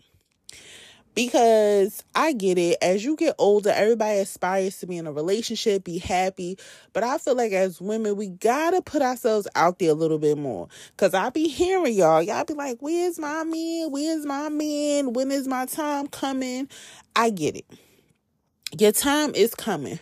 Because 1.16 2.04
I 2.16 2.34
get 2.34 2.58
it, 2.58 2.78
as 2.82 3.06
you 3.06 3.16
get 3.16 3.36
older, 3.38 3.70
everybody 3.70 4.20
aspires 4.20 4.80
to 4.80 4.88
be 4.88 4.98
in 4.98 5.06
a 5.06 5.12
relationship, 5.12 5.84
be 5.84 6.00
happy. 6.00 6.58
But 6.92 7.04
I 7.04 7.20
feel 7.20 7.36
like 7.36 7.52
as 7.52 7.80
women, 7.80 8.16
we 8.16 8.30
gotta 8.30 8.82
put 8.82 9.04
ourselves 9.04 9.48
out 9.54 9.78
there 9.78 9.92
a 9.92 9.96
little 9.96 10.18
bit 10.18 10.40
more. 10.40 10.70
Cause 10.98 11.14
I 11.14 11.30
be 11.30 11.48
hearing 11.48 11.94
y'all, 11.94 12.24
y'all 12.24 12.46
be 12.46 12.56
like, 12.56 12.78
where's 12.80 13.20
my 13.20 13.44
man? 13.44 13.92
Where's 13.92 14.26
my 14.26 14.50
man? 14.50 15.14
When 15.14 15.32
is 15.32 15.48
my 15.48 15.68
time 15.68 16.08
coming? 16.08 16.68
I 17.16 17.30
get 17.30 17.56
it 17.58 17.66
your 18.80 18.92
time 18.92 19.34
is 19.36 19.54
coming. 19.56 20.00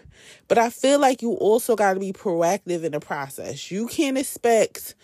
But 0.47 0.57
I 0.57 0.69
feel 0.69 0.99
like 0.99 1.21
you 1.21 1.31
also 1.33 1.75
got 1.75 1.93
to 1.93 1.99
be 1.99 2.13
proactive 2.13 2.83
in 2.83 2.91
the 2.91 2.99
process. 2.99 3.71
You 3.71 3.87
can't 3.87 4.17
expect, 4.17 4.95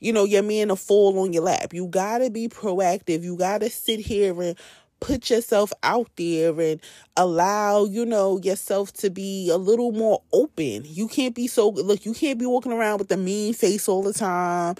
you 0.00 0.12
know, 0.12 0.24
your 0.24 0.42
man 0.42 0.68
to 0.68 0.76
fall 0.76 1.18
on 1.18 1.32
your 1.32 1.42
lap. 1.42 1.72
You 1.72 1.86
got 1.86 2.18
to 2.18 2.30
be 2.30 2.48
proactive. 2.48 3.22
You 3.22 3.36
got 3.36 3.60
to 3.60 3.70
sit 3.70 4.00
here 4.00 4.40
and 4.42 4.56
put 5.00 5.28
yourself 5.28 5.72
out 5.82 6.08
there 6.16 6.58
and 6.58 6.80
allow, 7.16 7.84
you 7.84 8.06
know, 8.06 8.38
yourself 8.38 8.92
to 8.94 9.10
be 9.10 9.50
a 9.50 9.58
little 9.58 9.92
more 9.92 10.22
open. 10.32 10.82
You 10.84 11.08
can't 11.08 11.34
be 11.34 11.46
so, 11.46 11.68
look, 11.68 12.06
you 12.06 12.14
can't 12.14 12.38
be 12.38 12.46
walking 12.46 12.72
around 12.72 12.98
with 12.98 13.08
the 13.08 13.16
mean 13.16 13.52
face 13.52 13.88
all 13.88 14.02
the 14.02 14.14
time. 14.14 14.76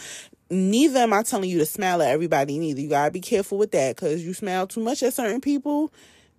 Neither 0.51 1.01
am 1.01 1.13
I 1.13 1.23
telling 1.23 1.51
you 1.51 1.59
to 1.59 1.67
smile 1.67 2.03
at 2.03 2.09
everybody, 2.09 2.59
neither. 2.59 2.81
You 2.81 2.89
got 2.89 3.07
to 3.07 3.11
be 3.11 3.21
careful 3.21 3.59
with 3.59 3.73
that 3.73 3.97
because 3.97 4.25
you 4.25 4.35
smile 4.35 4.67
too 4.67 4.81
much 4.81 5.03
at 5.03 5.15
certain 5.15 5.41
people 5.41 5.93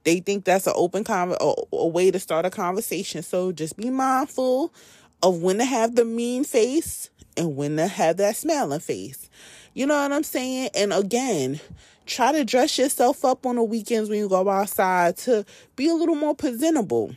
they 0.05 0.19
think 0.19 0.45
that's 0.45 0.67
an 0.67 0.73
open 0.75 1.03
con 1.03 1.35
a, 1.41 1.53
a 1.73 1.87
way 1.87 2.11
to 2.11 2.19
start 2.19 2.45
a 2.45 2.49
conversation. 2.49 3.21
So 3.23 3.51
just 3.51 3.75
be 3.75 3.89
mindful 3.89 4.73
of 5.21 5.41
when 5.41 5.57
to 5.57 5.65
have 5.65 5.95
the 5.95 6.05
mean 6.05 6.43
face 6.43 7.09
and 7.35 7.57
when 7.57 7.75
to 7.77 7.87
have 7.87 8.17
that 8.17 8.35
smiling 8.35 8.79
face. 8.79 9.29
You 9.73 9.85
know 9.87 10.01
what 10.01 10.13
I'm 10.13 10.23
saying? 10.23 10.69
And 10.75 10.93
again, 10.93 11.59
try 12.05 12.31
to 12.31 12.45
dress 12.45 12.77
yourself 12.77 13.25
up 13.25 13.45
on 13.45 13.55
the 13.55 13.63
weekends 13.63 14.09
when 14.09 14.19
you 14.19 14.29
go 14.29 14.47
outside 14.47 15.17
to 15.17 15.45
be 15.75 15.89
a 15.89 15.93
little 15.93 16.15
more 16.15 16.35
presentable. 16.35 17.15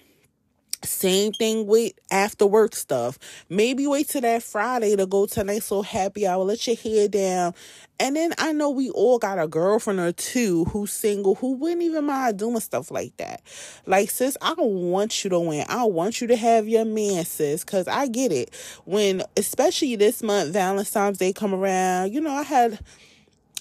Same 0.89 1.33
thing 1.33 1.67
with 1.67 1.93
after 2.11 2.47
work 2.47 2.75
stuff. 2.75 3.19
Maybe 3.49 3.87
wait 3.87 4.09
till 4.09 4.23
that 4.23 4.43
Friday 4.43 4.97
to 4.97 5.07
go 5.07 5.27
to 5.27 5.45
nice 5.45 5.71
little 5.71 5.83
happy 5.83 6.27
hour. 6.27 6.43
Let 6.45 6.67
your 6.67 6.77
hair 6.77 7.09
down. 7.09 7.55
And 8.01 8.15
then 8.15 8.33
I 8.39 8.53
know 8.53 8.71
we 8.71 8.91
all 8.91 9.19
got 9.19 9.39
a 9.39 9.49
girlfriend 9.49 9.99
or 9.99 10.13
two 10.13 10.65
who's 10.67 10.93
single 10.93 11.35
who 11.35 11.55
wouldn't 11.55 11.83
even 11.83 12.05
mind 12.05 12.39
doing 12.39 12.61
stuff 12.61 12.91
like 12.91 13.17
that. 13.17 13.43
Like, 13.87 14.11
sis, 14.11 14.37
I 14.41 14.55
don't 14.55 14.91
want 14.91 15.25
you 15.25 15.31
to 15.31 15.41
win. 15.41 15.67
I 15.69 15.85
want 15.85 16.21
you 16.21 16.29
to 16.29 16.37
have 16.37 16.69
your 16.69 16.85
man, 16.85 17.25
sis, 17.25 17.65
because 17.65 17.89
I 17.89 18.07
get 18.07 18.31
it. 18.31 18.55
When, 18.85 19.23
especially 19.37 19.97
this 19.97 20.23
month, 20.23 20.53
Valentine's 20.53 21.19
Day 21.19 21.33
come 21.33 21.53
around, 21.55 22.13
you 22.13 22.21
know, 22.21 22.33
I 22.33 22.45
had 22.45 22.79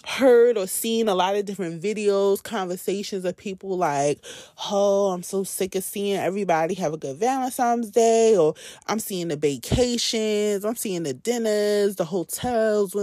heard 0.07 0.57
or 0.57 0.67
seen 0.67 1.09
a 1.09 1.15
lot 1.15 1.35
of 1.35 1.45
different 1.45 1.81
videos, 1.81 2.41
conversations 2.41 3.25
of 3.25 3.35
people 3.35 3.77
like, 3.77 4.23
oh, 4.71 5.09
I'm 5.09 5.21
so 5.21 5.43
sick 5.43 5.75
of 5.75 5.83
seeing 5.83 6.17
everybody 6.17 6.73
have 6.75 6.93
a 6.93 6.97
good 6.97 7.17
Valentine's 7.17 7.91
Day, 7.91 8.37
or 8.37 8.55
I'm 8.87 8.99
seeing 8.99 9.27
the 9.27 9.35
vacations, 9.35 10.63
I'm 10.63 10.77
seeing 10.77 11.03
the 11.03 11.13
dinners, 11.13 11.97
the 11.97 12.05
hotels. 12.05 12.95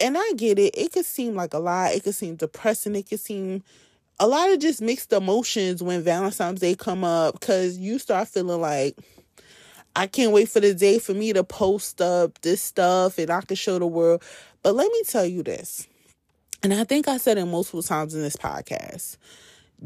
And 0.00 0.16
I 0.18 0.32
get 0.36 0.58
it. 0.58 0.76
It 0.76 0.92
could 0.92 1.04
seem 1.04 1.34
like 1.34 1.54
a 1.54 1.58
lot. 1.58 1.92
It 1.92 2.02
could 2.02 2.14
seem 2.14 2.34
depressing. 2.36 2.96
It 2.96 3.08
could 3.08 3.20
seem 3.20 3.62
a 4.18 4.26
lot 4.26 4.50
of 4.50 4.58
just 4.58 4.82
mixed 4.82 5.12
emotions 5.12 5.82
when 5.82 6.02
Valentine's 6.02 6.60
Day 6.60 6.74
come 6.74 7.04
up 7.04 7.38
because 7.38 7.78
you 7.78 7.98
start 7.98 8.28
feeling 8.28 8.60
like, 8.60 8.98
I 9.94 10.06
can't 10.06 10.32
wait 10.32 10.48
for 10.48 10.60
the 10.60 10.74
day 10.74 10.98
for 10.98 11.14
me 11.14 11.32
to 11.34 11.44
post 11.44 12.00
up 12.00 12.40
this 12.40 12.62
stuff 12.62 13.18
and 13.18 13.30
I 13.30 13.42
can 13.42 13.56
show 13.56 13.78
the 13.78 13.86
world. 13.86 14.22
But 14.62 14.74
let 14.74 14.90
me 14.90 15.02
tell 15.06 15.26
you 15.26 15.42
this 15.42 15.86
and 16.62 16.74
I 16.74 16.84
think 16.84 17.08
I 17.08 17.16
said 17.16 17.38
it 17.38 17.46
multiple 17.46 17.82
times 17.82 18.14
in 18.14 18.22
this 18.22 18.36
podcast. 18.36 19.16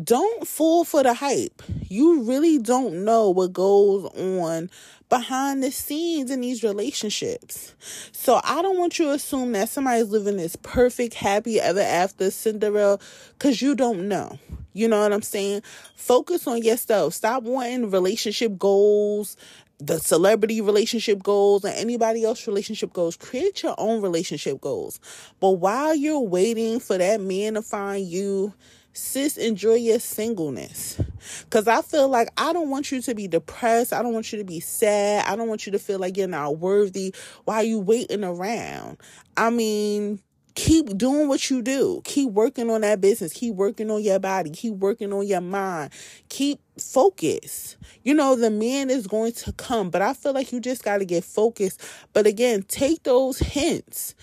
don't 0.03 0.47
fall 0.47 0.85
for 0.85 1.03
the 1.03 1.15
hype. 1.15 1.63
You 1.89 2.23
really 2.23 2.59
don't 2.59 3.05
know 3.05 3.31
what 3.31 3.53
goes 3.53 4.05
on 4.15 4.71
behind 5.09 5.63
the 5.63 5.71
scenes 5.71 6.31
in 6.31 6.41
these 6.43 6.63
relationships. 6.63 7.75
So 8.13 8.41
I 8.45 8.61
don't 8.63 8.79
want 8.79 8.99
you 8.99 9.07
to 9.07 9.13
assume 9.13 9.53
that 9.53 9.69
somebody's 9.71 10.11
living 10.11 10.37
this 10.37 10.57
perfect, 10.57 11.15
happy 11.15 11.61
ever 11.61 11.81
after 11.81 12.31
Cinderella 12.31 12.99
because 13.39 13.63
you 13.63 13.75
don't 13.75 14.09
know. 14.09 14.39
You 14.75 14.89
know 14.89 15.01
what 15.01 15.13
I'm 15.15 15.23
saying? 15.23 15.63
Focus 15.97 16.47
on 16.47 16.63
yourself. 16.63 17.15
Stop 17.15 17.45
wanting 17.45 17.91
relationship 17.91 18.59
goals, 18.59 19.37
the 19.79 19.99
celebrity 19.99 20.61
relationship 20.61 21.23
goals, 21.23 21.65
and 21.65 21.75
anybody 21.75 22.25
else 22.25 22.47
relationship 22.47 22.93
goals. 22.93 23.17
Create 23.17 23.63
your 23.63 23.75
own 23.79 24.01
relationship 24.03 24.61
goals. 24.61 25.01
But 25.41 25.53
while 25.53 25.95
you're 25.95 26.21
waiting 26.21 26.81
for 26.81 26.99
that 26.99 27.21
man 27.21 27.55
to 27.55 27.63
find 27.63 28.07
you, 28.07 28.55
sis, 28.93 29.37
enjoy 29.37 29.75
your 29.75 29.99
singleness. 29.99 31.01
Because 31.45 31.69
I 31.69 31.83
feel 31.83 32.09
like 32.09 32.29
I 32.37 32.53
don't 32.53 32.71
want 32.71 32.91
you 32.91 33.03
to 33.03 33.15
be 33.15 33.29
depressed. 33.29 33.93
I 33.93 34.03
don't 34.03 34.15
want 34.15 34.33
you 34.33 34.39
to 34.39 34.45
be 34.45 34.61
sad. 34.61 35.27
I 35.27 35.37
don't 35.37 35.49
want 35.49 35.67
you 35.67 35.73
to 35.73 35.79
feel 35.79 35.99
like 35.99 36.17
you're 36.17 36.29
not 36.29 36.59
worthy 36.59 37.15
while 37.45 37.63
you 37.63 37.79
waiting 37.79 38.25
around. 38.25 38.97
I 39.37 39.51
mean, 39.51 40.21
keep 40.57 40.97
doing 40.97 41.29
what 41.29 41.51
you 41.51 41.63
do. 41.63 42.01
Keep 42.05 42.31
working 42.31 42.71
on 42.71 42.81
that 42.81 43.01
business. 43.01 43.33
Keep 43.33 43.55
working 43.55 43.91
on 43.91 44.03
your 44.03 44.19
body. 44.19 44.51
Keep 44.51 44.75
working 44.75 45.13
on 45.13 45.27
your 45.27 45.43
mind. 45.43 45.91
Keep 46.31 46.61
focus. 46.81 47.77
You 48.03 48.15
know, 48.15 48.35
the 48.35 48.51
man 48.51 48.91
is 48.91 49.07
going 49.07 49.33
to 49.33 49.53
come, 49.53 49.91
but 49.91 50.03
I 50.03 50.15
feel 50.15 50.33
like 50.33 50.53
you 50.53 50.59
just 50.59 50.83
got 50.83 50.99
to 50.99 51.05
get 51.05 51.25
focused. 51.25 51.81
But 52.15 52.27
again, 52.27 52.63
take 52.63 53.03
those 53.05 53.39
hints. 53.39 54.15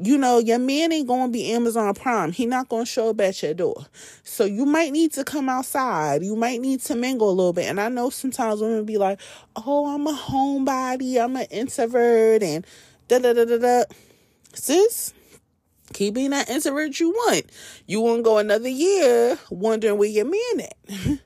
You 0.00 0.16
know, 0.16 0.38
your 0.38 0.58
man 0.58 0.92
ain't 0.92 1.06
going 1.06 1.28
to 1.28 1.32
be 1.32 1.52
Amazon 1.52 1.92
Prime. 1.94 2.32
He 2.32 2.46
not 2.46 2.70
going 2.70 2.86
to 2.86 2.90
show 2.90 3.10
up 3.10 3.20
at 3.20 3.42
your 3.42 3.52
door. 3.52 3.84
So 4.24 4.46
you 4.46 4.64
might 4.64 4.92
need 4.92 5.12
to 5.12 5.24
come 5.24 5.50
outside. 5.50 6.22
You 6.22 6.34
might 6.34 6.62
need 6.62 6.80
to 6.80 6.96
mingle 6.96 7.28
a 7.28 7.32
little 7.32 7.52
bit. 7.52 7.66
And 7.66 7.78
I 7.78 7.90
know 7.90 8.08
sometimes 8.08 8.62
women 8.62 8.86
be 8.86 8.96
like, 8.96 9.20
"Oh, 9.54 9.94
I'm 9.94 10.06
a 10.06 10.14
homebody. 10.14 11.22
I'm 11.22 11.36
an 11.36 11.46
introvert 11.50 12.42
and 12.42 12.66
da 13.08 13.18
da 13.18 13.34
da 13.34 13.44
da 13.44 13.58
da." 13.58 13.84
Sis, 14.54 15.12
keep 15.92 16.14
being 16.14 16.30
that 16.30 16.50
introvert 16.50 16.98
you 16.98 17.10
want. 17.10 17.44
You 17.86 18.00
won't 18.00 18.24
go 18.24 18.38
another 18.38 18.68
year 18.68 19.38
wondering 19.50 19.98
where 19.98 20.08
your 20.08 20.24
man 20.24 20.66
at. 20.66 21.18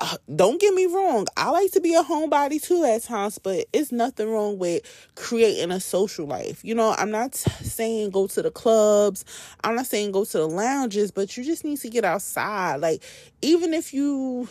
uh, 0.00 0.16
don't 0.34 0.60
get 0.60 0.74
me 0.74 0.86
wrong. 0.86 1.26
I 1.36 1.50
like 1.50 1.72
to 1.72 1.80
be 1.80 1.94
a 1.94 2.02
homebody 2.02 2.62
too 2.62 2.84
at 2.84 3.02
times, 3.02 3.38
but 3.38 3.66
it's 3.72 3.92
nothing 3.92 4.30
wrong 4.30 4.58
with 4.58 4.82
creating 5.14 5.70
a 5.70 5.80
social 5.80 6.26
life. 6.26 6.64
You 6.64 6.74
know, 6.74 6.94
I'm 6.96 7.10
not 7.10 7.34
saying 7.34 8.10
go 8.10 8.26
to 8.28 8.42
the 8.42 8.50
clubs. 8.50 9.24
I'm 9.64 9.74
not 9.76 9.86
saying 9.86 10.12
go 10.12 10.24
to 10.24 10.38
the 10.38 10.48
lounges, 10.48 11.10
but 11.10 11.36
you 11.36 11.44
just 11.44 11.64
need 11.64 11.78
to 11.78 11.88
get 11.88 12.04
outside. 12.04 12.76
Like, 12.80 13.02
even 13.42 13.74
if 13.74 13.94
you 13.94 14.48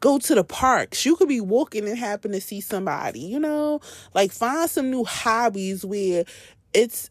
go 0.00 0.18
to 0.18 0.34
the 0.34 0.44
parks. 0.44 1.06
You 1.06 1.14
could 1.14 1.28
be 1.28 1.40
walking 1.40 1.86
and 1.86 1.96
happen 1.96 2.32
to 2.32 2.40
see 2.40 2.60
somebody, 2.60 3.20
you 3.20 3.38
know? 3.38 3.80
Like 4.14 4.32
find 4.32 4.68
some 4.68 4.90
new 4.90 5.04
hobbies 5.04 5.84
where 5.84 6.24
it's 6.72 7.10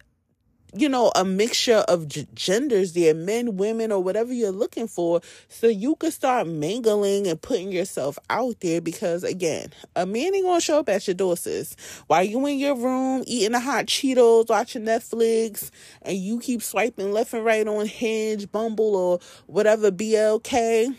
you 0.73 0.89
know, 0.89 1.11
a 1.15 1.25
mixture 1.25 1.83
of 1.87 2.07
g- 2.07 2.27
genders 2.33 2.93
there, 2.93 3.13
men, 3.13 3.57
women, 3.57 3.91
or 3.91 4.01
whatever 4.01 4.33
you're 4.33 4.51
looking 4.51 4.87
for, 4.87 5.21
so 5.47 5.67
you 5.67 5.95
can 5.95 6.11
start 6.11 6.47
mingling 6.47 7.27
and 7.27 7.41
putting 7.41 7.71
yourself 7.71 8.19
out 8.29 8.59
there. 8.61 8.81
Because 8.81 9.23
again, 9.23 9.71
a 9.95 10.05
man 10.05 10.35
ain't 10.35 10.45
gonna 10.45 10.61
show 10.61 10.79
up 10.79 10.89
at 10.89 11.07
your 11.07 11.15
door, 11.15 11.37
sis. 11.37 11.75
While 12.07 12.23
you 12.23 12.45
in 12.45 12.59
your 12.59 12.75
room 12.75 13.23
eating 13.25 13.53
the 13.53 13.59
hot 13.59 13.85
Cheetos, 13.85 14.49
watching 14.49 14.83
Netflix, 14.85 15.71
and 16.01 16.17
you 16.17 16.39
keep 16.39 16.61
swiping 16.61 17.11
left 17.11 17.33
and 17.33 17.45
right 17.45 17.67
on 17.67 17.85
Hinge, 17.85 18.51
Bumble, 18.51 18.95
or 18.95 19.19
whatever 19.47 19.91
BLK, 19.91 20.95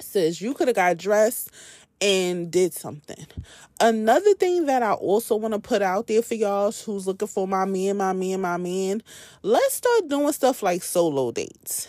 says 0.00 0.40
you 0.40 0.54
could 0.54 0.68
have 0.68 0.76
got 0.76 0.96
dressed 0.96 1.50
and 2.00 2.50
did 2.50 2.72
something. 2.72 3.26
Another 3.80 4.34
thing 4.34 4.66
that 4.66 4.82
I 4.82 4.92
also 4.92 5.36
want 5.36 5.54
to 5.54 5.60
put 5.60 5.82
out 5.82 6.06
there 6.06 6.22
for 6.22 6.34
y'all 6.34 6.72
who's 6.72 7.06
looking 7.06 7.28
for 7.28 7.46
my 7.46 7.64
man, 7.64 7.98
my 7.98 8.12
man, 8.12 8.40
my 8.40 8.56
man, 8.56 9.02
let's 9.42 9.74
start 9.74 10.08
doing 10.08 10.32
stuff 10.32 10.62
like 10.62 10.82
solo 10.82 11.30
dates. 11.30 11.88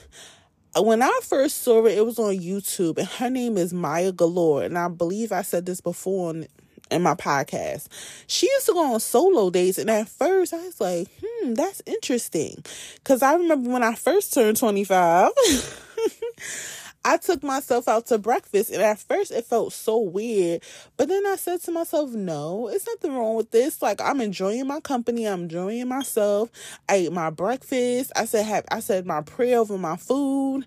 When 0.75 1.01
I 1.01 1.19
first 1.23 1.63
saw 1.63 1.85
it, 1.85 1.97
it 1.97 2.05
was 2.05 2.19
on 2.19 2.37
YouTube, 2.37 2.99
and 2.99 3.07
her 3.07 3.29
name 3.29 3.57
is 3.57 3.73
Maya 3.73 4.11
Galore, 4.11 4.63
and 4.63 4.77
I 4.77 4.87
believe 4.89 5.31
I 5.31 5.41
said 5.41 5.65
this 5.65 5.81
before 5.81 6.29
on, 6.29 6.45
in 6.91 7.01
my 7.01 7.15
podcast. 7.15 7.87
She 8.27 8.47
used 8.47 8.67
to 8.67 8.73
go 8.73 8.93
on 8.93 8.99
solo 8.99 9.49
dates, 9.49 9.79
and 9.79 9.89
at 9.89 10.07
first 10.07 10.53
I 10.53 10.57
was 10.57 10.79
like, 10.79 11.07
hmm, 11.23 11.55
that's 11.55 11.81
interesting. 11.87 12.63
Because 12.95 13.23
I 13.23 13.33
remember 13.33 13.71
when 13.71 13.81
I 13.81 13.95
first 13.95 14.33
turned 14.33 14.57
25. 14.57 15.31
I 17.07 17.15
took 17.15 17.41
myself 17.41 17.87
out 17.87 18.07
to 18.07 18.17
breakfast 18.17 18.69
and 18.69 18.81
at 18.81 18.99
first 18.99 19.31
it 19.31 19.45
felt 19.45 19.71
so 19.71 19.97
weird. 19.97 20.61
But 20.97 21.07
then 21.07 21.25
I 21.25 21.37
said 21.37 21.61
to 21.61 21.71
myself, 21.71 22.09
no, 22.11 22.67
it's 22.67 22.85
nothing 22.85 23.15
wrong 23.15 23.37
with 23.37 23.51
this. 23.51 23.81
Like 23.81 24.01
I'm 24.01 24.19
enjoying 24.19 24.67
my 24.67 24.81
company. 24.81 25.25
I'm 25.25 25.43
enjoying 25.43 25.87
myself. 25.87 26.49
I 26.89 26.95
ate 26.95 27.13
my 27.13 27.29
breakfast. 27.29 28.11
I 28.13 28.25
said 28.25 28.65
I 28.69 28.81
said 28.81 29.05
my 29.05 29.21
prayer 29.21 29.59
over 29.59 29.77
my 29.77 29.95
food. 29.95 30.65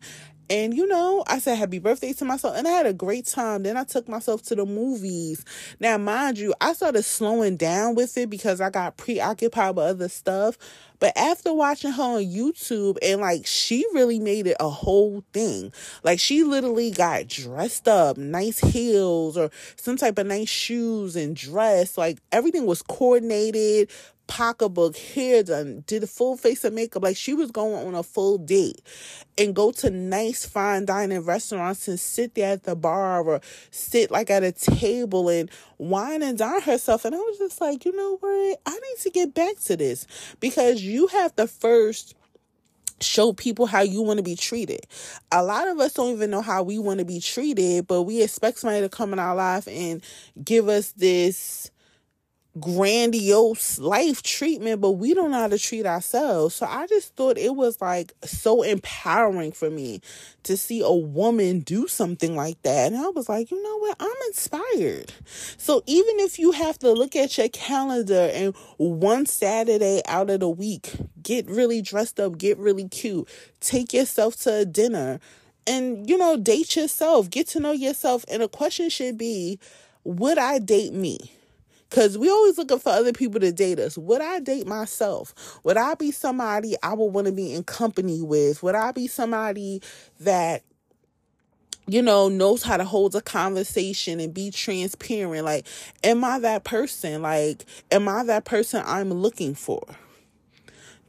And 0.51 0.75
you 0.77 0.89
know, 0.89 1.23
I 1.29 1.39
said 1.39 1.59
happy 1.59 1.79
birthday 1.79 2.13
to 2.15 2.25
myself 2.25 2.57
and 2.57 2.67
I 2.67 2.73
had 2.73 2.85
a 2.85 2.93
great 2.93 3.25
time. 3.25 3.63
Then 3.63 3.77
I 3.77 3.85
took 3.85 4.09
myself 4.09 4.43
to 4.45 4.57
the 4.57 4.67
movies. 4.67 5.45
Now, 5.79 5.97
mind 5.97 6.39
you, 6.39 6.53
I 6.61 6.73
started 6.73 7.05
slowing 7.05 7.57
down 7.57 7.95
with 7.95 8.19
it 8.19 8.29
because 8.29 8.61
I 8.61 8.69
got 8.69 8.97
preoccupied 8.97 9.77
with 9.77 9.85
other 9.87 10.09
stuff. 10.09 10.59
But 10.99 11.17
after 11.17 11.55
watching 11.55 11.93
her 11.93 12.03
on 12.03 12.25
YouTube 12.25 12.99
and 13.01 13.21
like 13.21 13.47
she 13.47 13.87
really 13.95 14.19
made 14.19 14.49
it 14.49 14.57
a 14.59 14.69
whole 14.69 15.23
thing. 15.33 15.73
Like 16.03 16.19
she 16.19 16.43
literally 16.43 16.91
got 16.91 17.29
dressed 17.29 17.87
up, 17.87 18.19
nice 18.19 18.59
heels 18.59 19.39
or 19.39 19.51
some 19.77 19.97
type 19.97 20.19
of 20.19 20.27
nice 20.27 20.49
shoes 20.49 21.15
and 21.15 21.37
dress. 21.37 21.97
Like 21.97 22.19
everything 22.33 22.67
was 22.67 22.83
coordinated, 22.83 23.91
pocketbook, 24.31 24.97
hair 24.97 25.43
done, 25.43 25.83
did 25.89 26.05
a 26.05 26.07
full 26.07 26.37
face 26.37 26.65
of 26.65 26.73
makeup. 26.73 27.03
Like 27.03 27.17
she 27.17 27.35
was 27.35 27.51
going 27.51 27.75
on 27.87 27.97
a 27.97 28.03
full 28.05 28.39
date 28.39 28.81
and 29.37 29.57
go 29.57 29.73
to 29.73 29.91
nice 29.91 30.47
fine 30.47 30.85
dining 30.85 31.21
restaurants 31.23 31.89
and 31.89 31.99
sit 31.99 32.37
there 32.37 32.53
at 32.53 32.63
the 32.63 32.77
bar 32.77 33.23
or 33.23 33.41
sit 33.73 34.11
like 34.11 34.31
at 34.31 34.45
a 34.45 34.53
table 34.53 35.29
and 35.29 35.51
wine 35.79 36.23
and 36.23 36.39
dine 36.39 36.63
herself. 36.63 37.05
And 37.05 37.15
I 37.15 37.19
was 37.19 37.39
just 37.39 37.61
like, 37.61 37.85
you 37.85 37.95
know 37.95 38.19
what? 38.21 38.61
I 38.67 38.73
need 38.73 39.01
to 39.01 39.11
get 39.11 39.35
back 39.35 39.59
to 39.65 39.77
this 39.77 40.07
because 40.39 40.81
you 40.81 41.09
have 41.09 41.35
to 41.35 41.49
first 41.49 42.15
show 43.01 43.33
people 43.33 43.67
how 43.67 43.81
you 43.81 44.01
want 44.01 44.19
to 44.19 44.23
be 44.23 44.37
treated. 44.37 44.87
A 45.33 45.43
lot 45.43 45.67
of 45.67 45.81
us 45.81 45.95
don't 45.95 46.13
even 46.13 46.31
know 46.31 46.43
how 46.43 46.63
we 46.63 46.79
want 46.79 47.01
to 47.01 47.05
be 47.05 47.19
treated, 47.19 47.89
but 47.89 48.03
we 48.03 48.23
expect 48.23 48.59
somebody 48.59 48.83
to 48.83 48.89
come 48.89 49.13
in 49.13 49.19
our 49.19 49.35
life 49.35 49.67
and 49.67 50.03
give 50.45 50.69
us 50.69 50.93
this 50.93 51.71
grandiose 52.59 53.79
life 53.79 54.23
treatment, 54.23 54.81
but 54.81 54.93
we 54.93 55.15
don't 55.15 55.31
know 55.31 55.39
how 55.39 55.49
to 55.49 55.59
treat 55.59 55.87
ourselves. 55.87 56.57
So 56.57 56.67
I 56.67 56.87
just 56.89 57.15
thought 57.15 57.39
it 57.39 57.55
was 57.55 57.81
like 57.81 58.13
so 58.25 58.63
empowering 58.63 59.53
for 59.53 59.71
me 59.71 60.01
to 60.43 60.57
see 60.57 60.81
a 60.81 60.93
woman 60.93 61.61
do 61.61 61.87
something 61.87 62.35
like 62.35 62.61
that. 62.63 62.93
And 62.93 62.97
I 62.97 63.09
was 63.11 63.29
like, 63.29 63.51
you 63.53 63.63
know 63.63 63.79
what? 63.79 63.97
I'm 64.01 64.17
inspired. 64.27 65.13
So 65.59 65.85
even 65.87 66.19
if 66.19 66.39
you 66.39 66.51
have 66.51 66.79
to 66.81 66.91
look 66.91 67.15
at 67.15 67.39
your 67.39 67.49
calendar 67.51 68.31
and 68.33 68.55
one 68.79 69.27
Saturday 69.27 70.03
out 70.07 70.29
of 70.29 70.41
the 70.41 70.49
week, 70.49 70.95
get 71.23 71.49
really 71.49 71.83
dressed 71.83 72.19
up, 72.19 72.37
get 72.37 72.59
really 72.59 72.89
cute, 72.89 73.29
take 73.61 73.93
yourself 73.93 74.35
to 74.43 74.55
a 74.61 74.65
dinner, 74.65 75.21
and 75.69 76.09
you 76.11 76.19
know, 76.19 76.37
date 76.37 76.75
yourself, 76.75 77.31
get 77.31 77.47
to 77.49 77.61
know 77.61 77.73
yourself. 77.73 78.25
And 78.29 78.43
the 78.43 78.49
question 78.49 78.89
should 78.89 79.17
be, 79.17 79.61
would 80.03 80.39
I 80.39 80.59
date 80.59 80.95
me? 80.95 81.37
Cause 81.91 82.17
we 82.17 82.31
always 82.31 82.57
looking 82.57 82.79
for 82.79 82.91
other 82.91 83.13
people 83.13 83.41
to 83.41 83.51
date 83.51 83.81
us. 83.81 83.99
Would 83.99 84.21
I 84.21 84.39
date 84.39 84.67
myself? 84.67 85.35
Would 85.65 85.77
I 85.77 85.95
be 85.95 86.13
somebody 86.13 86.77
I 86.83 86.95
would 86.95 87.07
want 87.07 87.27
to 87.27 87.33
be 87.33 87.53
in 87.53 87.65
company 87.65 88.23
with? 88.23 88.63
Would 88.63 88.77
I 88.77 88.93
be 88.93 89.09
somebody 89.09 89.83
that 90.21 90.63
you 91.91 92.03
know, 92.03 92.29
knows 92.29 92.63
how 92.63 92.77
to 92.77 92.85
hold 92.85 93.17
a 93.17 93.21
conversation 93.21 94.21
and 94.21 94.33
be 94.33 94.53
transparent. 94.53 95.45
Like, 95.45 95.67
am 96.05 96.23
I 96.23 96.39
that 96.39 96.63
person? 96.63 97.23
Like, 97.23 97.65
am 97.91 98.07
I 98.07 98.23
that 98.25 98.45
person 98.45 98.85
I'm 98.87 99.13
looking 99.13 99.57
for? 99.57 99.83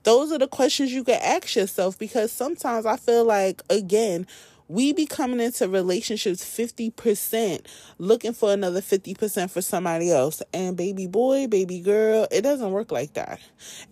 Those 0.04 0.32
are 0.32 0.40
the 0.40 0.48
questions 0.48 0.92
you 0.92 1.04
can 1.04 1.20
ask 1.22 1.56
yourself 1.56 2.00
because 2.00 2.32
sometimes 2.32 2.88
I 2.88 2.98
feel 2.98 3.24
like, 3.24 3.62
again, 3.70 4.26
we 4.72 4.94
be 4.94 5.06
coming 5.06 5.42
into 5.42 5.68
relationships 5.68 6.44
50% 6.46 7.66
looking 7.98 8.32
for 8.32 8.54
another 8.54 8.80
50% 8.80 9.52
for 9.52 9.62
somebody 9.62 10.12
else. 10.12 10.42
And 10.54 10.78
baby 10.78 11.08
boy 11.08 11.48
baby 11.48 11.82
girl 11.82 12.26
it 12.32 12.42
doesn't 12.42 12.72
work 12.72 12.92
like 12.92 13.14
that. 13.14 13.42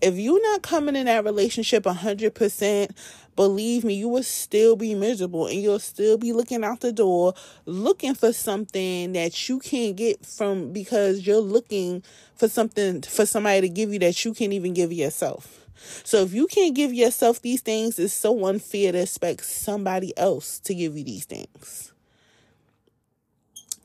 If 0.02 0.16
you're 0.16 0.42
not 0.42 0.62
coming 0.62 0.96
in 0.96 1.08
that 1.08 1.26
relationship 1.26 1.84
100% 1.84 2.92
believe 3.40 3.86
me 3.86 3.94
you 3.94 4.10
will 4.10 4.22
still 4.22 4.76
be 4.76 4.94
miserable 4.94 5.48
and 5.48 5.62
you'll 5.62 5.80
still 5.80 6.18
be 6.18 6.34
looking 6.34 6.62
out 6.62 6.82
the 6.82 6.92
door 6.92 7.34
looking 7.66 8.14
for 8.14 8.34
something 8.34 9.14
that 9.14 9.48
you 9.48 9.60
can't 9.60 9.96
get 9.96 10.26
from 10.26 10.74
because 10.74 11.26
you're 11.26 11.40
looking 11.40 12.04
for 12.36 12.50
something 12.50 13.02
for 13.02 13.26
somebody 13.26 13.62
to 13.62 13.70
give 13.70 13.94
you 13.94 14.00
that 14.00 14.26
you 14.26 14.34
can't 14.34 14.52
even 14.52 14.74
give 14.74 14.92
yourself 14.92 15.66
So 16.04 16.18
if 16.24 16.34
you 16.34 16.48
can't 16.48 16.76
give 16.76 16.94
yourself 16.94 17.42
these 17.42 17.62
things, 17.62 17.98
it's 17.98 18.12
so 18.14 18.46
unfair 18.46 18.92
to 18.92 19.00
expect 19.00 19.46
somebody 19.46 20.12
else 20.18 20.60
to 20.60 20.76
give 20.76 20.98
you 20.98 21.06
these 21.06 21.24
things. 21.24 21.94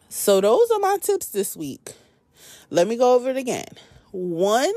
So 0.08 0.40
those 0.40 0.68
are 0.72 0.80
my 0.80 0.98
tips 1.00 1.28
this 1.28 1.56
week. 1.56 1.92
Let 2.70 2.88
me 2.88 2.96
go 2.96 3.14
over 3.14 3.30
it 3.30 3.36
again. 3.36 3.68
One, 4.10 4.72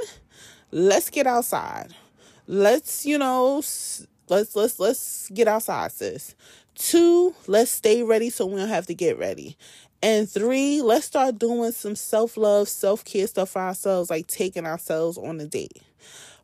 let's 0.69 1.09
get 1.09 1.25
outside. 1.25 1.95
Let's, 2.45 3.03
you 3.07 3.17
know, 3.17 3.63
let's 4.29 4.55
let's 4.55 4.79
let's 4.79 5.29
get 5.29 5.47
outside, 5.47 5.91
sis. 5.91 6.35
Two, 6.75 7.33
let's 7.47 7.71
stay 7.71 8.03
ready 8.03 8.29
so 8.29 8.45
we 8.45 8.57
don't 8.57 8.69
have 8.69 8.87
to 8.87 8.93
get 8.93 9.17
ready. 9.17 9.57
And 10.03 10.29
three, 10.29 10.81
let's 10.81 11.07
start 11.07 11.39
doing 11.39 11.71
some 11.71 11.95
self 11.95 12.37
love, 12.37 12.69
self 12.69 13.03
care 13.03 13.27
stuff 13.27 13.49
for 13.49 13.61
ourselves, 13.61 14.09
like 14.09 14.27
taking 14.27 14.65
ourselves 14.65 15.17
on 15.17 15.39
a 15.39 15.47
date. 15.47 15.81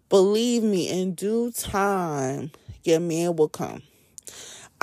Believe 0.09 0.63
me, 0.63 0.89
in 0.89 1.13
due 1.13 1.51
time, 1.51 2.51
your 2.83 2.99
man 2.99 3.35
will 3.35 3.49
come. 3.49 3.83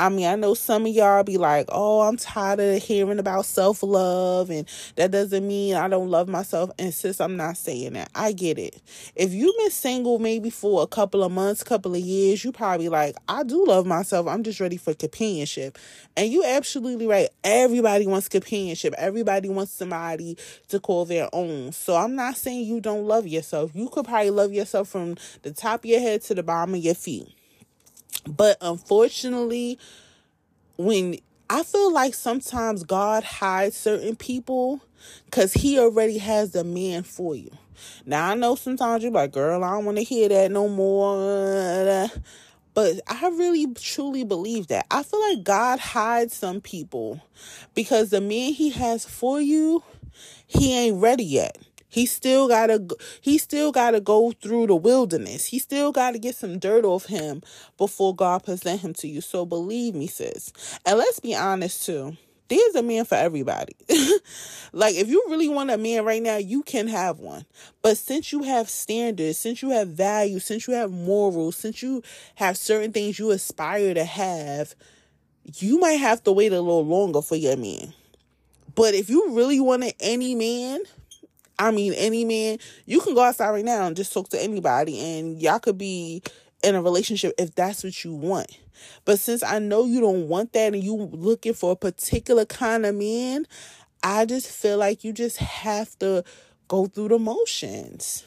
I 0.01 0.09
mean, 0.09 0.27
I 0.27 0.35
know 0.35 0.55
some 0.55 0.87
of 0.87 0.93
y'all 0.95 1.23
be 1.25 1.37
like, 1.37 1.67
oh, 1.69 2.01
I'm 2.01 2.17
tired 2.17 2.59
of 2.59 2.83
hearing 2.83 3.19
about 3.19 3.45
self 3.45 3.83
love, 3.83 4.49
and 4.49 4.67
that 4.97 5.11
doesn't 5.11 5.47
mean 5.47 5.75
I 5.75 5.89
don't 5.89 6.09
love 6.09 6.27
myself. 6.27 6.71
And 6.79 6.95
sis, 6.95 7.21
I'm 7.21 7.37
not 7.37 7.59
saying 7.59 7.93
that. 7.93 8.11
I 8.15 8.33
get 8.33 8.59
it. 8.59 8.81
If 9.15 9.35
you've 9.35 9.55
been 9.59 9.71
single 9.71 10.19
maybe 10.19 10.49
for 10.49 10.83
a 10.83 10.87
couple 10.87 11.23
of 11.23 11.31
months, 11.33 11.63
couple 11.63 11.95
of 11.95 12.01
years, 12.01 12.43
you 12.43 12.51
probably 12.51 12.89
like, 12.89 13.15
I 13.29 13.43
do 13.43 13.67
love 13.67 13.85
myself. 13.85 14.27
I'm 14.27 14.43
just 14.43 14.59
ready 14.59 14.79
for 14.79 14.95
companionship. 14.95 15.77
And 16.17 16.33
you 16.33 16.45
absolutely 16.47 17.07
right. 17.07 17.29
Everybody 17.45 18.07
wants 18.07 18.31
companionship. 18.31 18.95
Everybody 18.97 19.51
wants 19.51 19.73
somebody 19.73 20.39
to 20.69 20.81
call 20.81 21.05
their 21.05 21.29
own. 21.35 21.73
So 21.73 21.95
I'm 21.95 22.15
not 22.15 22.39
saying 22.39 22.65
you 22.67 22.81
don't 22.81 23.07
love 23.07 23.27
yourself. 23.27 23.73
You 23.75 23.91
could 23.91 24.07
probably 24.07 24.31
love 24.31 24.55
yourself 24.55 24.89
from 24.89 25.17
the 25.43 25.53
top 25.53 25.81
of 25.81 25.85
your 25.85 26.01
head 26.01 26.23
to 26.23 26.35
the 26.35 26.43
bottom 26.43 26.75
of 26.75 26.81
your 26.81 26.95
feet. 26.95 27.29
But 28.27 28.57
unfortunately, 28.61 29.79
when 30.77 31.17
I 31.49 31.63
feel 31.63 31.93
like 31.93 32.15
sometimes 32.15 32.85
God 32.85 33.25
hides 33.25 33.77
certain 33.77 34.17
people 34.17 34.81
because 35.25 35.53
He 35.53 35.79
already 35.79 36.19
has 36.19 36.53
the 36.53 36.65
man 36.65 37.03
for 37.03 37.35
you. 37.35 37.51
Now 38.07 38.31
I 38.31 38.35
know 38.35 38.55
sometimes 38.55 39.03
you're 39.03 39.13
like, 39.13 39.33
girl, 39.33 39.65
I 39.65 39.73
don't 39.73 39.85
want 39.85 39.99
to 39.99 40.05
hear 40.05 40.29
that 40.29 40.51
no 40.51 40.69
more. 40.69 42.09
But 42.73 43.01
I 43.09 43.29
really 43.31 43.67
truly 43.75 44.25
believe 44.25 44.69
that. 44.69 44.87
I 44.91 45.03
feel 45.03 45.21
like 45.29 45.43
God 45.43 45.81
hides 45.81 46.35
some 46.35 46.61
people 46.61 47.21
because 47.75 48.11
the 48.11 48.21
man 48.21 48.53
he 48.53 48.71
has 48.71 49.05
for 49.05 49.41
you, 49.41 49.83
he 50.47 50.73
ain't 50.73 51.03
ready 51.03 51.25
yet. 51.25 51.59
He 51.91 52.07
still 52.07 52.49
gotta 52.49 52.87
he 53.21 53.37
still 53.37 53.73
gotta 53.73 54.01
go 54.01 54.31
through 54.31 54.69
the 54.69 54.77
wilderness. 54.77 55.47
He 55.47 55.59
still 55.59 55.91
gotta 55.93 56.19
get 56.19 56.37
some 56.37 56.59
dirt 56.59 56.85
off 56.85 57.07
him 57.07 57.43
before 57.77 58.15
God 58.15 58.45
present 58.45 58.81
him 58.81 58.95
to 58.95 59.09
you. 59.09 59.21
So 59.21 59.45
believe 59.45 59.95
me, 59.95 60.07
sis. 60.07 60.53
And 60.87 60.97
let's 60.99 61.21
be 61.21 61.35
honest 61.35 61.85
too. 61.85 62.17
There's 62.49 62.75
a 62.75 62.83
man 62.83 63.05
for 63.05 63.17
everybody. 63.17 63.77
like 64.73 64.95
if 64.95 65.09
you 65.09 65.25
really 65.29 65.49
want 65.49 65.71
a 65.71 65.77
man 65.77 66.05
right 66.05 66.23
now, 66.23 66.37
you 66.37 66.63
can 66.63 66.89
have 66.89 67.19
one. 67.19 67.45
But 67.83 67.97
since 67.97 68.33
you 68.33 68.45
have 68.45 68.71
standards, 68.71 69.39
since 69.39 69.61
you 69.61 69.71
have 69.71 69.89
values, 69.89 70.45
since 70.45 70.67
you 70.67 70.75
have 70.75 70.91
morals, 70.91 71.57
since 71.57 71.83
you 71.83 72.03
have 72.37 72.57
certain 72.57 72.93
things 72.93 73.19
you 73.19 73.31
aspire 73.31 73.95
to 73.95 74.05
have, 74.05 74.75
you 75.59 75.79
might 75.79 75.95
have 75.95 76.23
to 76.25 76.33
wait 76.33 76.53
a 76.53 76.61
little 76.61 76.85
longer 76.87 77.23
for 77.23 77.37
your 77.37 77.57
man. 77.57 77.95
But 78.75 78.95
if 78.95 79.11
you 79.11 79.35
really 79.35 79.61
wanted 79.61 79.95
any 80.01 80.35
man, 80.35 80.81
I 81.61 81.73
mean, 81.73 81.93
any 81.93 82.25
man, 82.25 82.57
you 82.87 83.01
can 83.01 83.15
go 83.15 83.23
outside 83.23 83.51
right 83.51 83.65
now 83.65 83.87
and 83.87 83.95
just 83.95 84.15
talk 84.15 84.31
to 84.31 84.43
anybody, 84.43 84.99
and 84.99 85.41
y'all 85.41 85.59
could 85.59 85.77
be 85.77 86.23
in 86.65 86.75
a 86.75 86.83
relationship 86.83 87.35
if 87.39 87.55
that's 87.55 87.85
what 87.85 88.03
you 88.03 88.15
want. 88.15 88.59
But 89.05 89.19
since 89.19 89.43
I 89.43 89.59
know 89.59 89.85
you 89.85 90.01
don't 90.01 90.27
want 90.27 90.55
that 90.55 90.73
and 90.73 90.83
you 90.83 90.95
looking 90.95 91.53
for 91.53 91.73
a 91.73 91.77
particular 91.77 92.47
kind 92.47 92.87
of 92.87 92.95
man, 92.95 93.47
I 94.03 94.25
just 94.25 94.51
feel 94.51 94.79
like 94.79 95.05
you 95.05 95.13
just 95.13 95.37
have 95.37 95.99
to 95.99 96.25
go 96.67 96.87
through 96.87 97.09
the 97.09 97.19
motions. 97.19 98.25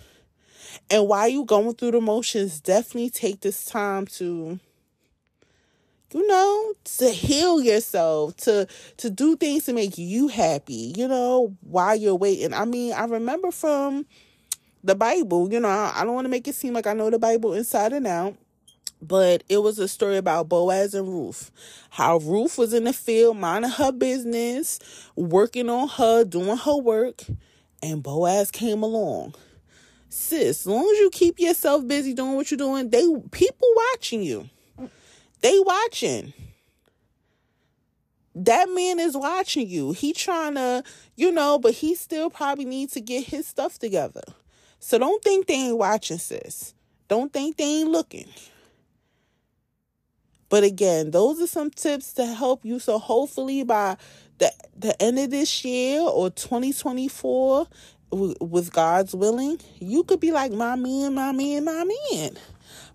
And 0.92 1.08
while 1.08 1.28
you 1.28 1.44
going 1.44 1.74
through 1.74 1.92
the 1.92 2.02
motions, 2.02 2.60
definitely 2.60 3.10
take 3.10 3.42
this 3.42 3.66
time 3.66 4.06
to 4.08 4.60
you 6.14 6.26
know 6.28 6.74
to 6.84 7.10
heal 7.10 7.62
yourself 7.62 8.36
to 8.38 8.68
to 8.98 9.10
do 9.10 9.36
things 9.36 9.66
to 9.66 9.74
make 9.74 9.98
you 9.98 10.28
happy 10.28 10.94
you 10.96 11.08
know 11.08 11.56
while 11.62 11.96
you're 11.96 12.16
waiting 12.16 12.54
i 12.54 12.66
mean 12.66 12.94
i 12.94 13.06
remember 13.06 13.52
from 13.52 14.06
the 14.84 14.96
bible 14.96 15.52
you 15.52 15.60
know 15.60 15.70
i 15.70 16.04
don't 16.04 16.14
want 16.14 16.26
to 16.26 16.30
make 16.30 16.48
it 16.48 16.56
seem 16.56 16.74
like 16.74 16.88
i 16.88 16.94
know 16.94 17.10
the 17.10 17.20
bible 17.20 17.54
inside 17.54 17.94
and 17.94 18.08
out 18.08 18.36
but 19.08 19.44
it 19.50 19.58
was 19.58 19.80
a 19.80 19.88
story 19.88 20.16
about 20.16 20.48
Boaz 20.48 20.94
and 20.94 21.08
Ruth. 21.08 21.52
How 21.90 22.18
Ruth 22.18 22.58
was 22.58 22.74
in 22.74 22.86
the 22.86 22.94
field 22.94 23.38
minding 23.38 23.72
her 23.72 23.92
business, 23.92 24.80
working 25.16 25.70
on 25.70 25.90
her, 25.90 26.24
doing 26.24 26.56
her 26.56 26.78
work, 26.78 27.24
and 27.82 28.02
Boaz 28.02 28.50
came 28.50 28.82
along. 28.82 29.36
Sis, 30.08 30.62
as 30.62 30.68
long 30.68 30.90
as 30.90 31.00
you 31.00 31.10
keep 31.12 31.40
yourself 31.40 31.86
busy 31.88 32.14
doing 32.14 32.36
what 32.36 32.50
you're 32.50 32.58
doing, 32.58 32.90
they 32.90 33.04
people 33.32 33.68
watching 33.92 34.24
you. 34.24 34.50
They 35.44 35.60
watching. 35.60 36.34
That 38.34 38.70
man 38.70 38.98
is 39.00 39.16
watching 39.16 39.68
you. 39.68 39.92
He 39.92 40.14
trying 40.14 40.56
to, 40.56 40.84
you 41.16 41.32
know, 41.32 41.60
but 41.60 41.74
he 41.74 41.96
still 41.96 42.30
probably 42.30 42.66
needs 42.66 42.94
to 42.94 43.02
get 43.02 43.26
his 43.26 43.46
stuff 43.46 43.78
together. 43.78 44.24
So 44.80 44.98
don't 44.98 45.22
think 45.22 45.48
they 45.48 45.54
ain't 45.56 45.78
watching, 45.78 46.18
sis. 46.18 46.74
Don't 47.10 47.32
think 47.32 47.58
they 47.58 47.82
ain't 47.82 47.92
looking. 47.92 48.28
But 50.48 50.64
again, 50.64 51.12
those 51.12 51.42
are 51.42 51.48
some 51.48 51.70
tips 51.72 52.14
to 52.14 52.26
help 52.26 52.64
you. 52.64 52.80
So 52.80 52.98
hopefully 52.98 53.64
by 53.64 53.98
the 54.38 54.52
the 54.78 55.00
end 55.02 55.20
of 55.20 55.30
this 55.30 55.66
year 55.66 56.00
or 56.02 56.30
2024, 56.30 57.68
with 58.12 58.72
God's 58.72 59.14
willing, 59.14 59.60
you 59.80 60.04
could 60.04 60.20
be 60.20 60.32
like 60.32 60.52
my 60.52 60.76
man, 60.76 61.16
my 61.16 61.32
man, 61.32 61.66
my 61.66 61.84
man. 62.12 62.38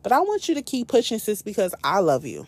But 0.03 0.13
I 0.13 0.21
want 0.21 0.49
you 0.49 0.55
to 0.55 0.63
keep 0.63 0.89
pushing, 0.89 1.19
sis, 1.19 1.43
because 1.43 1.75
I 1.83 2.01
love 2.01 2.25
you. 2.25 2.47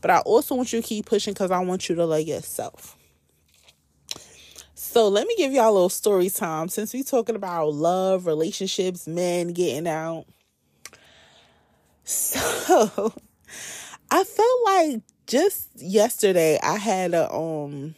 But 0.00 0.10
I 0.10 0.18
also 0.20 0.54
want 0.54 0.72
you 0.72 0.80
to 0.80 0.86
keep 0.86 1.06
pushing 1.06 1.34
because 1.34 1.50
I 1.50 1.60
want 1.60 1.88
you 1.88 1.94
to 1.94 2.04
love 2.06 2.22
yourself. 2.22 2.96
So 4.74 5.08
let 5.08 5.26
me 5.26 5.34
give 5.36 5.52
y'all 5.52 5.70
a 5.70 5.72
little 5.72 5.88
story 5.88 6.30
time 6.30 6.68
since 6.68 6.92
we 6.92 7.02
talking 7.02 7.36
about 7.36 7.74
love, 7.74 8.26
relationships, 8.26 9.06
men 9.06 9.48
getting 9.48 9.86
out. 9.86 10.24
So 12.02 12.40
I 14.10 14.24
felt 14.24 14.64
like 14.64 15.02
just 15.26 15.68
yesterday 15.76 16.58
I 16.60 16.76
had 16.76 17.14
a 17.14 17.32
um 17.32 17.94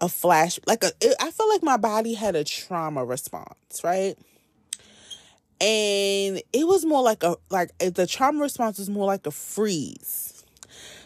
a 0.00 0.08
flash 0.08 0.58
like 0.66 0.82
a 0.82 0.90
I 1.22 1.30
felt 1.30 1.50
like 1.50 1.62
my 1.62 1.76
body 1.76 2.14
had 2.14 2.34
a 2.34 2.42
trauma 2.42 3.04
response, 3.04 3.84
right? 3.84 4.18
And 5.60 6.42
it 6.52 6.66
was 6.66 6.84
more 6.84 7.02
like 7.02 7.22
a 7.22 7.36
like 7.50 7.76
the 7.78 8.06
trauma 8.06 8.42
response 8.42 8.78
was 8.78 8.88
more 8.88 9.06
like 9.06 9.26
a 9.26 9.30
freeze. 9.30 10.44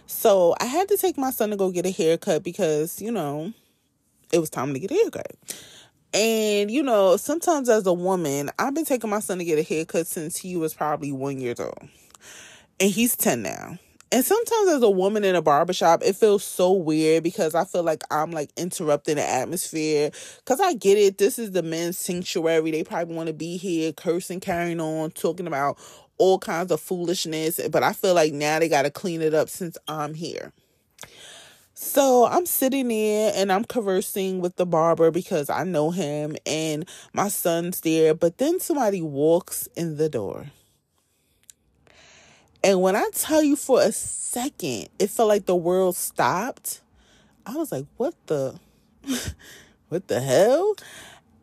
So 0.07 0.55
i 0.61 0.65
had 0.65 0.89
to 0.89 0.97
take 0.97 1.19
my 1.19 1.31
son 1.31 1.51
to 1.51 1.57
go 1.57 1.71
get 1.71 1.87
a 1.87 1.91
haircut 1.91 2.43
because 2.43 3.03
you 3.03 3.11
know 3.11 3.53
it 4.33 4.39
was 4.39 4.51
time 4.51 4.73
to 4.73 4.81
get 4.81 4.91
a 4.91 4.95
haircut. 4.95 5.33
And 6.13 6.71
you 6.71 6.83
know 6.83 7.17
sometimes 7.17 7.69
as 7.69 7.87
a 7.87 7.93
woman 7.93 8.51
i've 8.59 8.75
been 8.75 8.85
taking 8.85 9.11
my 9.11 9.21
son 9.21 9.39
to 9.39 9.45
get 9.45 9.59
a 9.59 9.63
haircut 9.63 10.07
since 10.07 10.37
he 10.37 10.57
was 10.57 10.75
probably 10.75 11.13
one 11.13 11.41
years 11.41 11.61
old. 11.61 11.89
And 12.81 12.91
he's 12.91 13.17
10 13.17 13.43
now 13.43 13.79
and 14.15 14.25
sometimes 14.25 14.69
as 14.69 14.83
a 14.83 14.91
woman 14.91 15.25
in 15.25 15.35
a 15.35 15.43
barbershop, 15.43 16.01
it 16.05 16.15
feels 16.15 16.45
so 16.45 16.71
weird 16.71 17.25
because 17.25 17.57
I 17.57 17.65
feel 17.65 17.83
like 17.83 18.05
I'm 18.13 18.31
like 18.31 18.51
interrupting 18.57 19.17
the 19.17 19.29
atmosphere. 19.29 20.13
Cause 20.45 20.61
I 20.61 20.75
get 20.75 20.99
it. 20.99 21.19
This 21.19 21.37
is 21.37 21.51
the 21.51 21.65
men's 21.65 21.99
sanctuary. 21.99 22.71
They 22.71 22.85
probably 22.85 23.13
want 23.13 23.27
to 23.27 23.33
be 23.33 23.57
here 23.57 23.93
cursing, 23.93 24.39
carrying 24.39 24.81
on, 24.81 25.11
talking 25.11 25.49
about 25.49 25.81
all 26.17 26.39
kinds 26.39 26.71
of 26.71 26.81
foolishness. 26.81 27.59
But 27.73 27.83
I 27.83 27.93
feel 27.93 28.15
like 28.15 28.33
now 28.33 28.61
they 28.61 28.69
got 28.69 28.83
to 28.83 28.91
clean 28.93 29.21
it 29.21 29.35
up 29.35 29.49
since 29.49 29.77
I'm 29.89 30.15
here. 30.15 30.53
So 31.75 32.27
I'm 32.27 32.47
sitting 32.47 32.87
there 32.87 33.33
and 33.35 33.51
I'm 33.51 33.65
conversing 33.65 34.41
with 34.41 34.55
the 34.55 34.65
barber 34.65 35.11
because 35.11 35.51
I 35.51 35.65
know 35.65 35.91
him 35.91 36.37
and 36.47 36.89
my 37.13 37.27
son's 37.27 37.81
there. 37.81 38.15
But 38.15 38.39
then 38.39 38.61
somebody 38.61 39.03
walks 39.03 39.69
in 39.75 39.97
the 39.97 40.09
door. 40.09 40.47
And 42.65 42.81
when 42.81 42.97
I 42.97 43.09
tell 43.13 43.43
you 43.43 43.57
for 43.57 43.83
a 43.83 43.93
second, 43.93 44.89
it 44.99 45.11
felt 45.11 45.29
like 45.29 45.45
the 45.45 45.55
world 45.55 45.97
stopped. 45.97 46.81
I 47.45 47.55
was 47.57 47.71
like, 47.71 47.85
what 47.99 48.15
the 48.27 48.59
what 49.91 50.09
the 50.09 50.21
hell? 50.21 50.75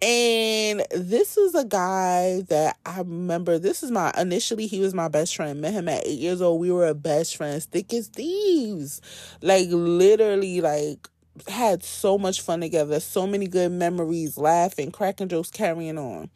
And 0.02 0.84
this 0.90 1.38
is 1.38 1.54
a 1.54 1.64
guy 1.64 2.42
that 2.50 2.78
I 2.88 3.00
remember. 3.00 3.60
This 3.60 3.84
is 3.84 3.92
my 3.92 4.12
initially 4.18 4.66
he 4.66 4.80
was 4.80 4.96
my 4.96 5.10
best 5.10 5.36
friend. 5.36 5.62
Met 5.62 5.74
him 5.74 5.90
at 5.90 6.08
eight 6.08 6.20
years 6.20 6.42
old. 6.42 6.60
We 6.60 6.72
were 6.72 6.92
best 6.96 7.38
friends, 7.38 7.66
thick 7.66 7.94
as 7.94 8.08
thieves. 8.08 9.00
Like 9.42 9.68
literally, 9.70 10.60
like 10.62 11.08
had 11.48 11.84
so 11.84 12.18
much 12.18 12.42
fun 12.42 12.62
together, 12.62 13.00
so 13.00 13.28
many 13.28 13.48
good 13.48 13.72
memories, 13.72 14.40
laughing, 14.40 14.92
cracking 14.92 15.30
jokes, 15.30 15.52
carrying 15.52 16.00
on. 16.00 16.32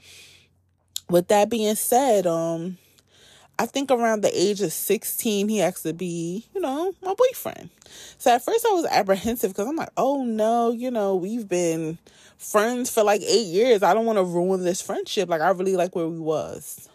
With 1.09 1.27
that 1.29 1.49
being 1.49 1.75
said, 1.75 2.27
um, 2.27 2.77
I 3.57 3.65
think 3.65 3.89
around 3.89 4.21
the 4.21 4.37
age 4.37 4.61
of 4.61 4.73
16, 4.73 5.47
he 5.47 5.61
asked 5.61 5.83
to 5.83 5.93
be, 5.93 6.45
you 6.53 6.59
know, 6.59 6.93
my 7.01 7.13
boyfriend. 7.13 7.69
So 8.17 8.33
at 8.33 8.43
first 8.43 8.65
I 8.65 8.73
was 8.73 8.85
apprehensive 8.85 9.51
because 9.51 9.67
I'm 9.67 9.77
like, 9.77 9.91
oh 9.95 10.25
no, 10.25 10.71
you 10.71 10.91
know, 10.91 11.15
we've 11.15 11.47
been 11.47 11.97
friends 12.37 12.89
for 12.89 13.03
like 13.03 13.21
eight 13.21 13.47
years. 13.47 13.81
I 13.81 13.93
don't 13.93 14.05
want 14.05 14.17
to 14.17 14.23
ruin 14.23 14.63
this 14.63 14.81
friendship. 14.81 15.29
Like 15.29 15.41
I 15.41 15.49
really 15.51 15.77
like 15.77 15.95
where 15.95 16.07
we 16.07 16.19
was. 16.19 16.89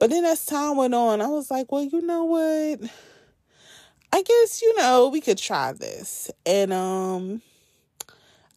But 0.00 0.10
then 0.10 0.24
as 0.24 0.44
time 0.44 0.76
went 0.76 0.94
on, 0.94 1.20
I 1.20 1.28
was 1.28 1.50
like, 1.50 1.70
well, 1.70 1.84
you 1.84 2.02
know 2.02 2.24
what? 2.24 2.90
I 4.12 4.22
guess, 4.22 4.60
you 4.60 4.76
know, 4.76 5.08
we 5.08 5.20
could 5.20 5.38
try 5.38 5.72
this. 5.72 6.30
And 6.44 6.72
um 6.72 7.42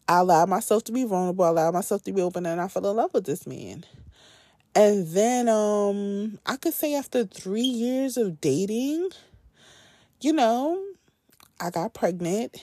I 0.08 0.18
allowed 0.18 0.48
myself 0.48 0.84
to 0.84 0.92
be 0.92 1.04
vulnerable, 1.04 1.44
I 1.44 1.48
allowed 1.48 1.74
myself 1.74 2.02
to 2.04 2.12
be 2.12 2.22
open, 2.22 2.46
and 2.46 2.60
I 2.60 2.68
fell 2.68 2.88
in 2.88 2.96
love 2.96 3.12
with 3.12 3.24
this 3.24 3.46
man. 3.46 3.84
And 4.76 5.06
then 5.08 5.48
um 5.48 6.38
I 6.44 6.56
could 6.56 6.74
say 6.74 6.94
after 6.94 7.24
3 7.24 7.62
years 7.62 8.18
of 8.18 8.42
dating, 8.42 9.08
you 10.20 10.34
know, 10.34 10.78
I 11.58 11.70
got 11.70 11.94
pregnant. 11.94 12.62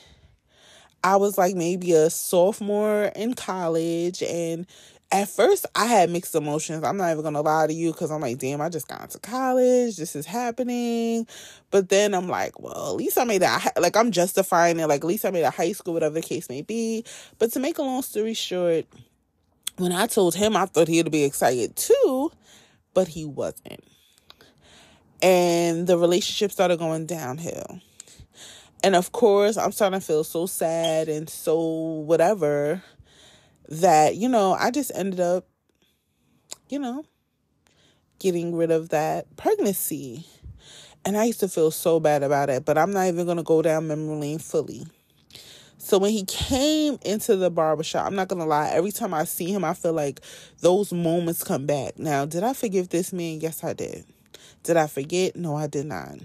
I 1.03 1.15
was 1.15 1.39
like 1.39 1.55
maybe 1.55 1.91
a 1.93 2.11
sophomore 2.11 3.05
in 3.15 3.33
college 3.33 4.21
and 4.21 4.67
at 5.11 5.27
first 5.27 5.65
I 5.75 5.87
had 5.87 6.11
mixed 6.11 6.35
emotions. 6.35 6.83
I'm 6.83 6.97
not 6.97 7.11
even 7.11 7.23
gonna 7.23 7.41
lie 7.41 7.65
to 7.65 7.73
you 7.73 7.91
because 7.91 8.11
I'm 8.11 8.21
like, 8.21 8.37
damn, 8.37 8.61
I 8.61 8.69
just 8.69 8.87
got 8.87 9.01
into 9.01 9.17
college. 9.17 9.97
This 9.97 10.15
is 10.15 10.27
happening. 10.27 11.25
But 11.71 11.89
then 11.89 12.13
I'm 12.13 12.29
like, 12.29 12.59
well, 12.59 12.91
at 12.91 12.95
least 12.95 13.17
I 13.17 13.23
made 13.23 13.41
that. 13.41 13.73
Like 13.81 13.97
I'm 13.97 14.11
justifying 14.11 14.79
it. 14.79 14.87
Like 14.87 15.01
at 15.01 15.07
least 15.07 15.25
I 15.25 15.31
made 15.31 15.43
a 15.43 15.49
high 15.49 15.71
school, 15.71 15.95
whatever 15.95 16.13
the 16.13 16.21
case 16.21 16.47
may 16.47 16.61
be. 16.61 17.05
But 17.39 17.51
to 17.53 17.59
make 17.59 17.79
a 17.79 17.81
long 17.81 18.03
story 18.03 18.35
short, 18.35 18.85
when 19.77 19.91
I 19.91 20.07
told 20.07 20.35
him 20.35 20.55
I 20.55 20.65
thought 20.65 20.87
he'd 20.87 21.11
be 21.11 21.23
excited 21.23 21.75
too, 21.75 22.31
but 22.93 23.07
he 23.07 23.25
wasn't. 23.25 23.83
And 25.21 25.87
the 25.87 25.97
relationship 25.97 26.51
started 26.51 26.79
going 26.79 27.05
downhill. 27.05 27.79
And 28.83 28.95
of 28.95 29.13
course, 29.13 29.57
I'm 29.57 29.71
starting 29.71 29.99
to 29.99 30.05
feel 30.05 30.23
so 30.23 30.45
sad 30.45 31.07
and 31.07 31.29
so 31.29 31.57
whatever 31.57 32.83
that, 33.69 34.15
you 34.15 34.27
know, 34.27 34.53
I 34.59 34.71
just 34.71 34.91
ended 34.93 35.21
up, 35.21 35.47
you 36.69 36.79
know, 36.79 37.05
getting 38.19 38.53
rid 38.55 38.71
of 38.71 38.89
that 38.89 39.33
pregnancy. 39.37 40.27
And 41.05 41.17
I 41.17 41.25
used 41.25 41.39
to 41.39 41.47
feel 41.47 41.71
so 41.71 41.99
bad 41.99 42.23
about 42.23 42.49
it, 42.49 42.65
but 42.65 42.77
I'm 42.77 42.91
not 42.91 43.07
even 43.07 43.25
going 43.25 43.37
to 43.37 43.43
go 43.43 43.61
down 43.61 43.87
memory 43.87 44.15
lane 44.17 44.39
fully. 44.39 44.85
So 45.83 45.97
when 45.97 46.11
he 46.11 46.23
came 46.23 46.97
into 47.03 47.35
the 47.35 47.49
barbershop, 47.49 48.07
I'm 48.07 48.15
not 48.15 48.29
gonna 48.29 48.45
lie, 48.45 48.69
every 48.69 48.93
time 48.93 49.13
I 49.13 49.25
see 49.25 49.51
him, 49.51 49.65
I 49.65 49.73
feel 49.73 49.91
like 49.91 50.21
those 50.61 50.93
moments 50.93 51.43
come 51.43 51.65
back. 51.65 51.99
Now, 51.99 52.23
did 52.23 52.41
I 52.41 52.53
forgive 52.53 52.87
this 52.87 53.11
man? 53.11 53.41
Yes, 53.41 53.65
I 53.65 53.73
did. 53.73 54.05
Did 54.63 54.77
I 54.77 54.87
forget? 54.87 55.35
No, 55.35 55.57
I 55.57 55.67
did 55.67 55.85
not. 55.87 56.19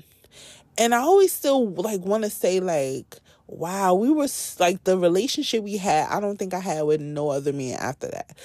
And 0.78 0.94
I 0.94 0.98
always 0.98 1.32
still 1.32 1.70
like 1.70 2.02
want 2.02 2.22
to 2.22 2.30
say 2.30 2.60
like, 2.60 3.16
wow, 3.48 3.94
we 3.94 4.12
were 4.12 4.28
like 4.60 4.84
the 4.84 4.96
relationship 4.96 5.64
we 5.64 5.76
had. 5.76 6.08
I 6.08 6.20
don't 6.20 6.38
think 6.38 6.54
I 6.54 6.60
had 6.60 6.82
with 6.82 7.00
no 7.00 7.30
other 7.30 7.52
man 7.52 7.78
after 7.80 8.06
that. 8.06 8.38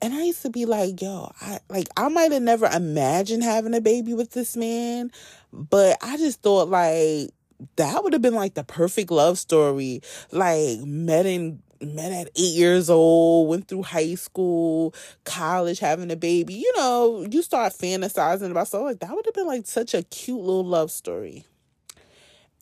And 0.00 0.14
I 0.14 0.22
used 0.22 0.42
to 0.42 0.50
be 0.50 0.66
like, 0.66 1.02
yo, 1.02 1.32
I 1.40 1.58
like 1.68 1.88
I 1.96 2.08
might 2.10 2.30
have 2.30 2.42
never 2.42 2.66
imagined 2.66 3.42
having 3.42 3.74
a 3.74 3.80
baby 3.80 4.14
with 4.14 4.30
this 4.30 4.56
man, 4.56 5.10
but 5.52 5.98
I 6.00 6.16
just 6.16 6.42
thought 6.42 6.68
like 6.68 7.30
that 7.76 8.02
would 8.02 8.12
have 8.12 8.22
been 8.22 8.34
like 8.34 8.54
the 8.54 8.64
perfect 8.64 9.10
love 9.10 9.38
story. 9.38 10.02
Like 10.30 10.80
met 10.80 11.26
in 11.26 11.62
met 11.80 12.12
at 12.12 12.28
eight 12.36 12.54
years 12.54 12.90
old, 12.90 13.48
went 13.48 13.68
through 13.68 13.82
high 13.84 14.14
school, 14.14 14.94
college, 15.24 15.78
having 15.78 16.10
a 16.10 16.16
baby. 16.16 16.54
You 16.54 16.72
know, 16.76 17.26
you 17.30 17.42
start 17.42 17.72
fantasizing 17.72 18.50
about 18.50 18.68
stuff 18.68 18.82
like 18.82 19.00
that 19.00 19.10
would 19.10 19.24
have 19.24 19.34
been 19.34 19.46
like 19.46 19.66
such 19.66 19.94
a 19.94 20.02
cute 20.02 20.40
little 20.40 20.64
love 20.64 20.90
story. 20.90 21.46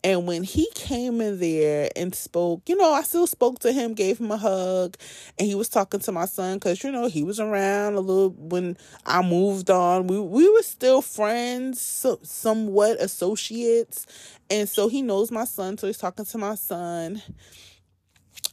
And 0.03 0.25
when 0.25 0.43
he 0.43 0.69
came 0.75 1.19
in 1.19 1.39
there 1.39 1.89
and 1.95 2.15
spoke, 2.15 2.61
you 2.67 2.77
know, 2.77 2.93
I 2.93 3.01
still 3.01 3.27
spoke 3.27 3.59
to 3.59 3.73
him, 3.73 3.93
gave 3.93 4.19
him 4.19 4.31
a 4.31 4.37
hug, 4.37 4.95
and 5.37 5.45
he 5.45 5.55
was 5.55 5.67
talking 5.67 5.99
to 6.01 6.11
my 6.13 6.25
son 6.25 6.55
because, 6.55 6.81
you 6.83 6.91
know, 6.91 7.07
he 7.07 7.23
was 7.23 7.39
around 7.39 7.95
a 7.95 7.99
little 7.99 8.29
when 8.29 8.77
I 9.05 9.21
moved 9.21 9.69
on. 9.69 10.07
We 10.07 10.19
we 10.19 10.49
were 10.49 10.61
still 10.61 11.01
friends, 11.01 11.81
so, 11.81 12.19
somewhat 12.23 13.01
associates. 13.01 14.05
And 14.49 14.69
so 14.69 14.87
he 14.87 15.01
knows 15.01 15.31
my 15.31 15.45
son, 15.45 15.77
so 15.77 15.87
he's 15.87 15.97
talking 15.97 16.25
to 16.25 16.37
my 16.37 16.55
son. 16.55 17.21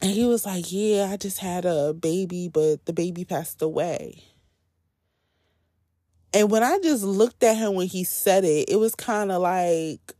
And 0.01 0.11
he 0.11 0.25
was 0.25 0.45
like, 0.45 0.65
Yeah, 0.67 1.09
I 1.11 1.17
just 1.17 1.39
had 1.39 1.65
a 1.65 1.93
baby, 1.93 2.49
but 2.49 2.85
the 2.85 2.93
baby 2.93 3.23
passed 3.25 3.61
away. 3.61 4.23
And 6.33 6.51
when 6.51 6.61
I 6.61 6.77
just 6.79 7.03
looked 7.03 7.41
at 7.43 7.57
him 7.57 7.73
when 7.73 7.87
he 7.87 8.03
said 8.03 8.43
it, 8.43 8.69
it 8.69 8.75
was 8.75 8.93
kind 8.93 9.31
of 9.31 9.41
like, 9.41 10.13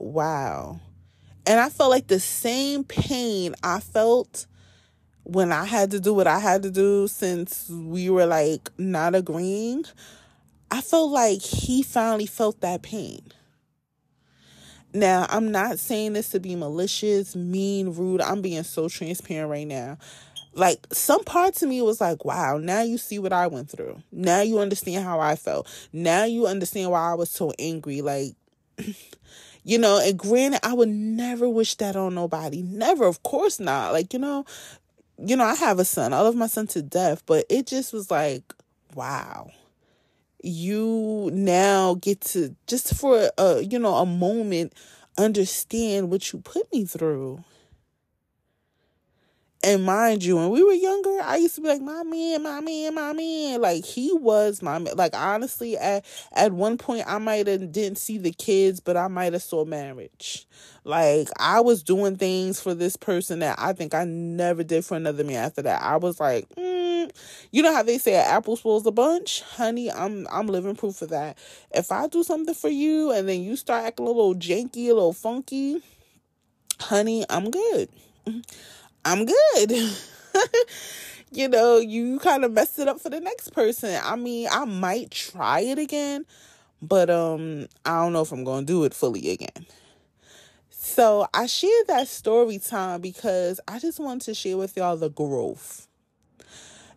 wow. 0.00 0.80
And 1.46 1.60
I 1.60 1.68
felt 1.68 1.90
like 1.90 2.08
the 2.08 2.20
same 2.20 2.84
pain 2.84 3.54
I 3.62 3.80
felt 3.80 4.46
when 5.24 5.52
I 5.52 5.64
had 5.64 5.90
to 5.92 6.00
do 6.00 6.12
what 6.12 6.26
I 6.26 6.38
had 6.38 6.62
to 6.64 6.70
do 6.70 7.06
since 7.06 7.68
we 7.68 8.10
were 8.10 8.26
like 8.26 8.70
not 8.78 9.14
agreeing. 9.14 9.84
I 10.70 10.80
felt 10.80 11.10
like 11.10 11.42
he 11.42 11.82
finally 11.82 12.26
felt 12.26 12.60
that 12.60 12.82
pain. 12.82 13.32
Now, 14.92 15.26
I'm 15.28 15.52
not 15.52 15.78
saying 15.78 16.14
this 16.14 16.30
to 16.30 16.40
be 16.40 16.56
malicious, 16.56 17.36
mean, 17.36 17.90
rude. 17.90 18.20
I'm 18.20 18.42
being 18.42 18.64
so 18.64 18.88
transparent 18.88 19.50
right 19.50 19.66
now. 19.66 19.98
Like 20.52 20.84
some 20.92 21.22
parts 21.22 21.62
of 21.62 21.68
me 21.68 21.80
was 21.80 22.00
like, 22.00 22.24
wow, 22.24 22.58
now 22.58 22.82
you 22.82 22.98
see 22.98 23.20
what 23.20 23.32
I 23.32 23.46
went 23.46 23.70
through. 23.70 24.02
Now 24.10 24.40
you 24.40 24.58
understand 24.58 25.04
how 25.04 25.20
I 25.20 25.36
felt. 25.36 25.68
Now 25.92 26.24
you 26.24 26.46
understand 26.48 26.90
why 26.90 27.12
I 27.12 27.14
was 27.14 27.30
so 27.30 27.52
angry. 27.56 28.02
Like, 28.02 28.32
you 29.64 29.78
know, 29.78 30.00
and 30.02 30.18
granted, 30.18 30.60
I 30.64 30.72
would 30.72 30.88
never 30.88 31.48
wish 31.48 31.74
that 31.76 31.96
on 31.96 32.14
nobody. 32.14 32.62
Never, 32.62 33.04
of 33.04 33.22
course 33.22 33.60
not. 33.60 33.92
Like, 33.92 34.12
you 34.12 34.18
know, 34.18 34.44
you 35.18 35.36
know, 35.36 35.44
I 35.44 35.54
have 35.54 35.78
a 35.78 35.84
son. 35.84 36.12
I 36.12 36.20
love 36.20 36.34
my 36.34 36.46
son 36.46 36.66
to 36.68 36.82
death, 36.82 37.22
but 37.26 37.44
it 37.48 37.66
just 37.66 37.92
was 37.92 38.10
like, 38.10 38.54
wow. 38.94 39.50
You 40.42 41.30
now 41.34 41.94
get 42.00 42.22
to 42.22 42.56
just 42.66 42.94
for 42.94 43.30
a 43.36 43.60
you 43.60 43.78
know 43.78 43.96
a 43.96 44.06
moment 44.06 44.72
understand 45.18 46.10
what 46.10 46.32
you 46.32 46.38
put 46.40 46.72
me 46.72 46.86
through. 46.86 47.44
And 49.62 49.84
mind 49.84 50.24
you, 50.24 50.36
when 50.36 50.48
we 50.48 50.62
were 50.62 50.72
younger, 50.72 51.20
I 51.22 51.36
used 51.36 51.56
to 51.56 51.60
be 51.60 51.68
like, 51.68 51.82
my 51.82 52.02
man, 52.02 52.42
my 52.42 52.60
man, 52.60 52.94
my 52.94 53.12
man. 53.12 53.60
Like 53.60 53.84
he 53.84 54.10
was 54.14 54.62
my 54.62 54.78
man. 54.78 54.96
Like 54.96 55.14
honestly, 55.14 55.76
at 55.76 56.04
at 56.32 56.52
one 56.52 56.78
point 56.78 57.04
I 57.06 57.18
might 57.18 57.46
have 57.46 57.70
didn't 57.70 57.98
see 57.98 58.16
the 58.16 58.32
kids, 58.32 58.80
but 58.80 58.96
I 58.96 59.08
might 59.08 59.34
have 59.34 59.42
saw 59.42 59.66
marriage. 59.66 60.46
Like 60.84 61.28
I 61.38 61.60
was 61.60 61.82
doing 61.82 62.16
things 62.16 62.58
for 62.58 62.72
this 62.72 62.96
person 62.96 63.40
that 63.40 63.56
I 63.58 63.74
think 63.74 63.94
I 63.94 64.04
never 64.04 64.64
did 64.64 64.82
for 64.82 64.96
another 64.96 65.24
man 65.24 65.44
after 65.44 65.60
that. 65.60 65.82
I 65.82 65.96
was 65.96 66.18
like, 66.18 66.48
mm. 66.56 67.10
you 67.50 67.62
know 67.62 67.74
how 67.74 67.82
they 67.82 67.98
say 67.98 68.14
an 68.14 68.24
apple 68.28 68.56
spoils 68.56 68.86
a 68.86 68.90
bunch? 68.90 69.42
Honey, 69.42 69.92
I'm 69.92 70.26
I'm 70.32 70.46
living 70.46 70.74
proof 70.74 71.02
of 71.02 71.10
that. 71.10 71.36
If 71.70 71.92
I 71.92 72.06
do 72.06 72.22
something 72.22 72.54
for 72.54 72.70
you 72.70 73.12
and 73.12 73.28
then 73.28 73.42
you 73.42 73.56
start 73.56 73.84
acting 73.84 74.06
a 74.06 74.08
little 74.08 74.34
janky, 74.34 74.86
a 74.86 74.94
little 74.94 75.12
funky, 75.12 75.82
honey, 76.80 77.26
I'm 77.28 77.50
good. 77.50 77.90
I'm 79.04 79.24
good. 79.24 79.72
you 81.32 81.48
know, 81.48 81.78
you 81.78 82.18
kind 82.18 82.44
of 82.44 82.52
messed 82.52 82.78
it 82.78 82.88
up 82.88 83.00
for 83.00 83.10
the 83.10 83.20
next 83.20 83.52
person. 83.52 84.00
I 84.02 84.16
mean, 84.16 84.48
I 84.50 84.64
might 84.64 85.10
try 85.10 85.60
it 85.60 85.78
again, 85.78 86.26
but 86.82 87.10
um 87.10 87.66
I 87.84 88.02
don't 88.02 88.12
know 88.12 88.22
if 88.22 88.32
I'm 88.32 88.44
going 88.44 88.66
to 88.66 88.72
do 88.72 88.84
it 88.84 88.94
fully 88.94 89.30
again. 89.30 89.66
So, 90.70 91.26
I 91.34 91.46
shared 91.46 91.86
that 91.88 92.08
story 92.08 92.58
time 92.58 93.00
because 93.00 93.60
I 93.68 93.78
just 93.78 94.00
wanted 94.00 94.22
to 94.22 94.34
share 94.34 94.56
with 94.56 94.76
y'all 94.76 94.96
the 94.96 95.10
growth 95.10 95.86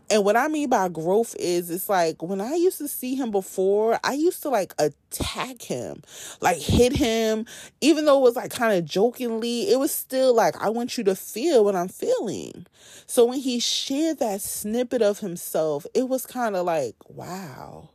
and 0.09 0.23
what 0.25 0.35
I 0.35 0.47
mean 0.47 0.69
by 0.69 0.89
growth 0.89 1.35
is 1.39 1.69
it's 1.69 1.89
like 1.89 2.21
when 2.21 2.41
I 2.41 2.55
used 2.55 2.77
to 2.79 2.87
see 2.87 3.15
him 3.15 3.31
before, 3.31 3.99
I 4.03 4.13
used 4.13 4.41
to 4.43 4.49
like 4.49 4.73
attack 4.77 5.61
him, 5.61 6.03
like 6.41 6.57
hit 6.57 6.95
him, 6.95 7.45
even 7.81 8.05
though 8.05 8.19
it 8.19 8.23
was 8.23 8.35
like 8.35 8.51
kind 8.51 8.77
of 8.77 8.85
jokingly, 8.85 9.69
it 9.71 9.79
was 9.79 9.91
still 9.91 10.35
like, 10.35 10.61
I 10.61 10.69
want 10.69 10.97
you 10.97 11.03
to 11.05 11.15
feel 11.15 11.63
what 11.63 11.75
I'm 11.75 11.87
feeling. 11.87 12.65
So 13.05 13.25
when 13.25 13.39
he 13.39 13.59
shared 13.59 14.19
that 14.19 14.41
snippet 14.41 15.01
of 15.01 15.19
himself, 15.19 15.85
it 15.93 16.09
was 16.09 16.25
kind 16.25 16.55
of 16.55 16.65
like, 16.65 16.95
wow, 17.07 17.89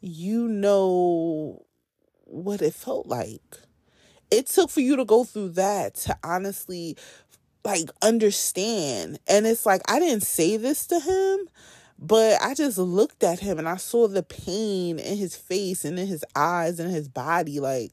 you 0.00 0.48
know 0.48 1.64
what 2.24 2.62
it 2.62 2.74
felt 2.74 3.06
like. 3.06 3.58
It 4.30 4.46
took 4.46 4.70
for 4.70 4.80
you 4.80 4.96
to 4.96 5.04
go 5.04 5.24
through 5.24 5.50
that 5.50 5.94
to 5.96 6.18
honestly 6.24 6.96
like 7.64 7.90
understand. 8.02 9.18
And 9.28 9.46
it's 9.46 9.66
like 9.66 9.82
I 9.88 9.98
didn't 9.98 10.22
say 10.22 10.56
this 10.56 10.86
to 10.88 11.00
him, 11.00 11.48
but 11.98 12.40
I 12.42 12.54
just 12.54 12.78
looked 12.78 13.22
at 13.22 13.40
him 13.40 13.58
and 13.58 13.68
I 13.68 13.76
saw 13.76 14.08
the 14.08 14.22
pain 14.22 14.98
in 14.98 15.16
his 15.16 15.36
face 15.36 15.84
and 15.84 15.98
in 15.98 16.06
his 16.06 16.24
eyes 16.34 16.78
and 16.78 16.90
his 16.90 17.08
body 17.08 17.60
like 17.60 17.92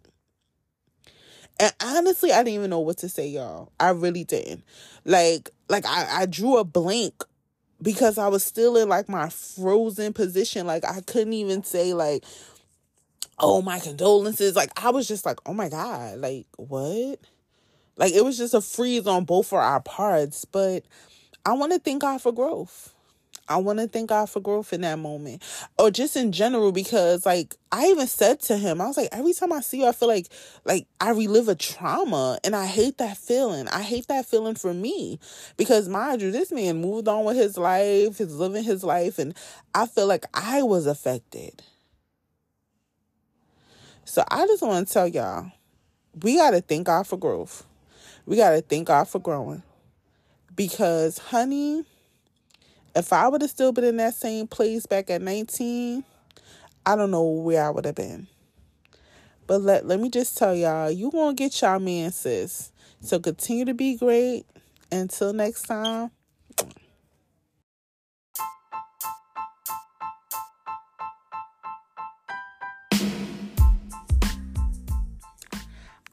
and 1.60 1.73
honestly, 1.79 2.31
I 2.31 2.38
didn't 2.38 2.55
even 2.55 2.69
know 2.71 2.79
what 2.79 2.97
to 2.99 3.10
say, 3.10 3.27
y'all. 3.27 3.71
I 3.79 3.89
really 3.89 4.23
didn't. 4.23 4.63
Like, 5.05 5.51
like 5.69 5.86
I, 5.86 6.21
I 6.21 6.25
drew 6.25 6.57
a 6.57 6.63
blank 6.63 7.23
because 7.79 8.17
I 8.17 8.29
was 8.29 8.43
still 8.43 8.77
in 8.77 8.89
like 8.89 9.07
my 9.07 9.29
frozen 9.29 10.12
position. 10.12 10.65
Like 10.65 10.84
I 10.86 11.01
couldn't 11.01 11.34
even 11.34 11.63
say 11.63 11.93
like 11.93 12.23
oh, 13.41 13.62
my 13.62 13.79
condolences. 13.79 14.55
Like, 14.55 14.71
I 14.81 14.91
was 14.91 15.07
just 15.07 15.25
like, 15.25 15.39
oh 15.45 15.53
my 15.53 15.67
God, 15.67 16.19
like, 16.19 16.45
what? 16.57 17.19
Like, 17.97 18.13
it 18.13 18.23
was 18.23 18.38
just 18.38 18.54
a 18.54 18.62
freeze 18.62 19.08
on 19.08 19.25
both 19.25 19.51
of 19.51 19.60
our 19.60 19.82
parts. 19.82 20.45
But 20.45 20.84
I 21.45 21.54
want 21.54 21.71
to 21.73 21.80
thank 21.80 22.01
God 22.01 22.21
for 22.21 22.32
growth. 22.32 22.93
I 23.51 23.58
want 23.58 23.80
to 23.80 23.88
thank 23.88 24.10
God 24.10 24.30
for 24.30 24.39
growth 24.39 24.71
in 24.71 24.82
that 24.82 24.97
moment 24.97 25.43
or 25.77 25.91
just 25.91 26.15
in 26.15 26.32
general 26.32 26.71
because 26.71 27.25
like 27.25 27.56
I 27.69 27.88
even 27.88 28.08
said 28.08 28.39
to 28.43 28.56
him 28.56 28.80
I 28.80 28.88
was 28.88 28.95
like 28.95 29.10
every 29.12 29.34
time 29.34 29.51
I 29.51 29.60
see 29.60 29.80
you 29.80 29.88
I 29.88 29.91
feel 29.91 30.08
like 30.08 30.27
like 30.63 30.88
I 31.01 31.12
relive 31.12 31.49
a 31.49 31.56
trauma 31.56 32.39
and 32.45 32.56
I 32.56 32.65
hate 32.65 32.99
that 32.99 33.17
feeling. 33.17 33.67
I 33.67 33.82
hate 33.82 34.08
that 34.08 34.25
feeling 34.25 34.56
for 34.56 34.73
me 34.73 35.19
because 35.58 35.89
mind 35.89 36.21
you 36.21 36.32
this 36.32 36.51
man 36.51 36.80
moved 36.80 37.10
on 37.10 37.25
with 37.25 37.36
his 37.36 37.58
life, 37.58 38.19
he's 38.19 38.34
living 38.34 38.63
his 38.63 38.86
life 38.86 39.19
and 39.19 39.36
I 39.75 39.86
feel 39.86 40.08
like 40.08 40.25
I 40.34 40.63
was 40.63 40.86
affected. 40.86 41.62
So 44.06 44.23
I 44.32 44.47
just 44.47 44.63
want 44.63 44.88
to 44.88 44.93
tell 44.93 45.08
y'all 45.10 45.51
we 46.21 46.38
got 46.38 46.51
to 46.51 46.62
thank 46.62 46.88
God 46.88 47.06
for 47.06 47.17
growth. 47.17 47.65
We 48.32 48.38
got 48.38 48.52
to 48.52 48.62
thank 48.62 48.88
God 48.88 49.10
for 49.10 49.20
growing 49.20 49.62
because 50.56 51.17
honey 51.17 51.84
if 52.96 53.12
I 53.12 53.28
would 53.28 53.41
have 53.41 53.52
still 53.52 53.74
been 53.74 53.84
in 53.84 53.98
that 53.98 54.13
same 54.13 54.48
place 54.48 54.86
back 54.86 55.10
at 55.10 55.22
19, 55.22 56.02
I 56.86 56.96
don't 56.96 57.12
know 57.12 57.26
where 57.26 57.62
I 57.62 57.70
would 57.72 57.84
have 57.84 57.96
been. 57.96 58.28
But 59.48 59.63
let 59.63 59.86
let 59.86 60.00
me 60.00 60.10
just 60.10 60.38
tell 60.38 60.56
y'all, 60.56 60.89
you 60.89 61.12
gonna 61.12 61.34
get 61.34 61.62
y'all 61.62 61.80
man, 61.80 62.13
sis. 62.13 62.72
So 63.02 63.20
continue 63.20 63.65
to 63.65 63.74
be 63.74 63.98
great. 63.98 64.46
Until 64.94 65.34
next 65.34 65.63
time. 65.63 66.12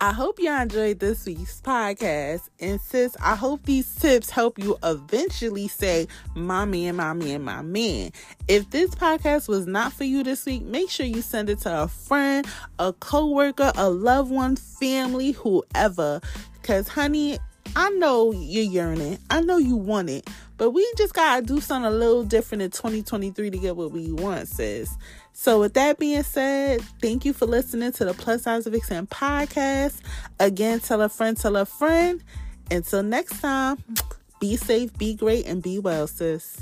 I 0.00 0.12
hope 0.12 0.38
y'all 0.38 0.62
enjoyed 0.62 1.00
this 1.00 1.26
week's 1.26 1.60
podcast. 1.60 2.50
And 2.60 2.80
sis, 2.80 3.16
I 3.20 3.34
hope 3.34 3.64
these 3.64 3.92
tips 3.96 4.30
help 4.30 4.56
you 4.56 4.76
eventually 4.84 5.66
say, 5.66 6.06
My 6.36 6.64
man, 6.64 6.94
My 6.94 7.14
man, 7.14 7.42
my 7.42 7.62
man. 7.62 8.12
If 8.46 8.70
this 8.70 8.94
podcast 8.94 9.48
was 9.48 9.66
not 9.66 9.92
for 9.92 10.04
you 10.04 10.22
this 10.22 10.46
week, 10.46 10.62
make 10.62 10.88
sure 10.88 11.04
you 11.04 11.20
send 11.20 11.50
it 11.50 11.58
to 11.62 11.82
a 11.82 11.88
friend, 11.88 12.46
a 12.78 12.92
coworker, 12.92 13.72
a 13.74 13.90
loved 13.90 14.30
one, 14.30 14.54
family, 14.54 15.32
whoever. 15.32 16.20
Because, 16.62 16.86
honey, 16.86 17.40
I 17.74 17.90
know 17.90 18.30
you're 18.30 18.62
yearning. 18.62 19.18
I 19.30 19.40
know 19.40 19.56
you 19.56 19.74
want 19.74 20.10
it. 20.10 20.28
But 20.58 20.70
we 20.70 20.88
just 20.96 21.14
gotta 21.14 21.42
do 21.42 21.60
something 21.60 21.92
a 21.92 21.94
little 21.94 22.22
different 22.24 22.62
in 22.62 22.70
2023 22.70 23.50
to 23.50 23.58
get 23.58 23.76
what 23.76 23.90
we 23.90 24.12
want, 24.12 24.46
sis. 24.46 24.96
So, 25.40 25.60
with 25.60 25.74
that 25.74 26.00
being 26.00 26.24
said, 26.24 26.80
thank 27.00 27.24
you 27.24 27.32
for 27.32 27.46
listening 27.46 27.92
to 27.92 28.04
the 28.04 28.12
Plus 28.12 28.42
Size 28.42 28.66
of 28.66 28.72
Vixen 28.72 29.06
podcast. 29.06 30.00
Again, 30.40 30.80
tell 30.80 31.00
a 31.00 31.08
friend, 31.08 31.36
tell 31.36 31.56
a 31.56 31.64
friend. 31.64 32.24
Until 32.72 33.04
next 33.04 33.40
time, 33.40 33.78
be 34.40 34.56
safe, 34.56 34.92
be 34.98 35.14
great, 35.14 35.46
and 35.46 35.62
be 35.62 35.78
well, 35.78 36.08
sis. 36.08 36.60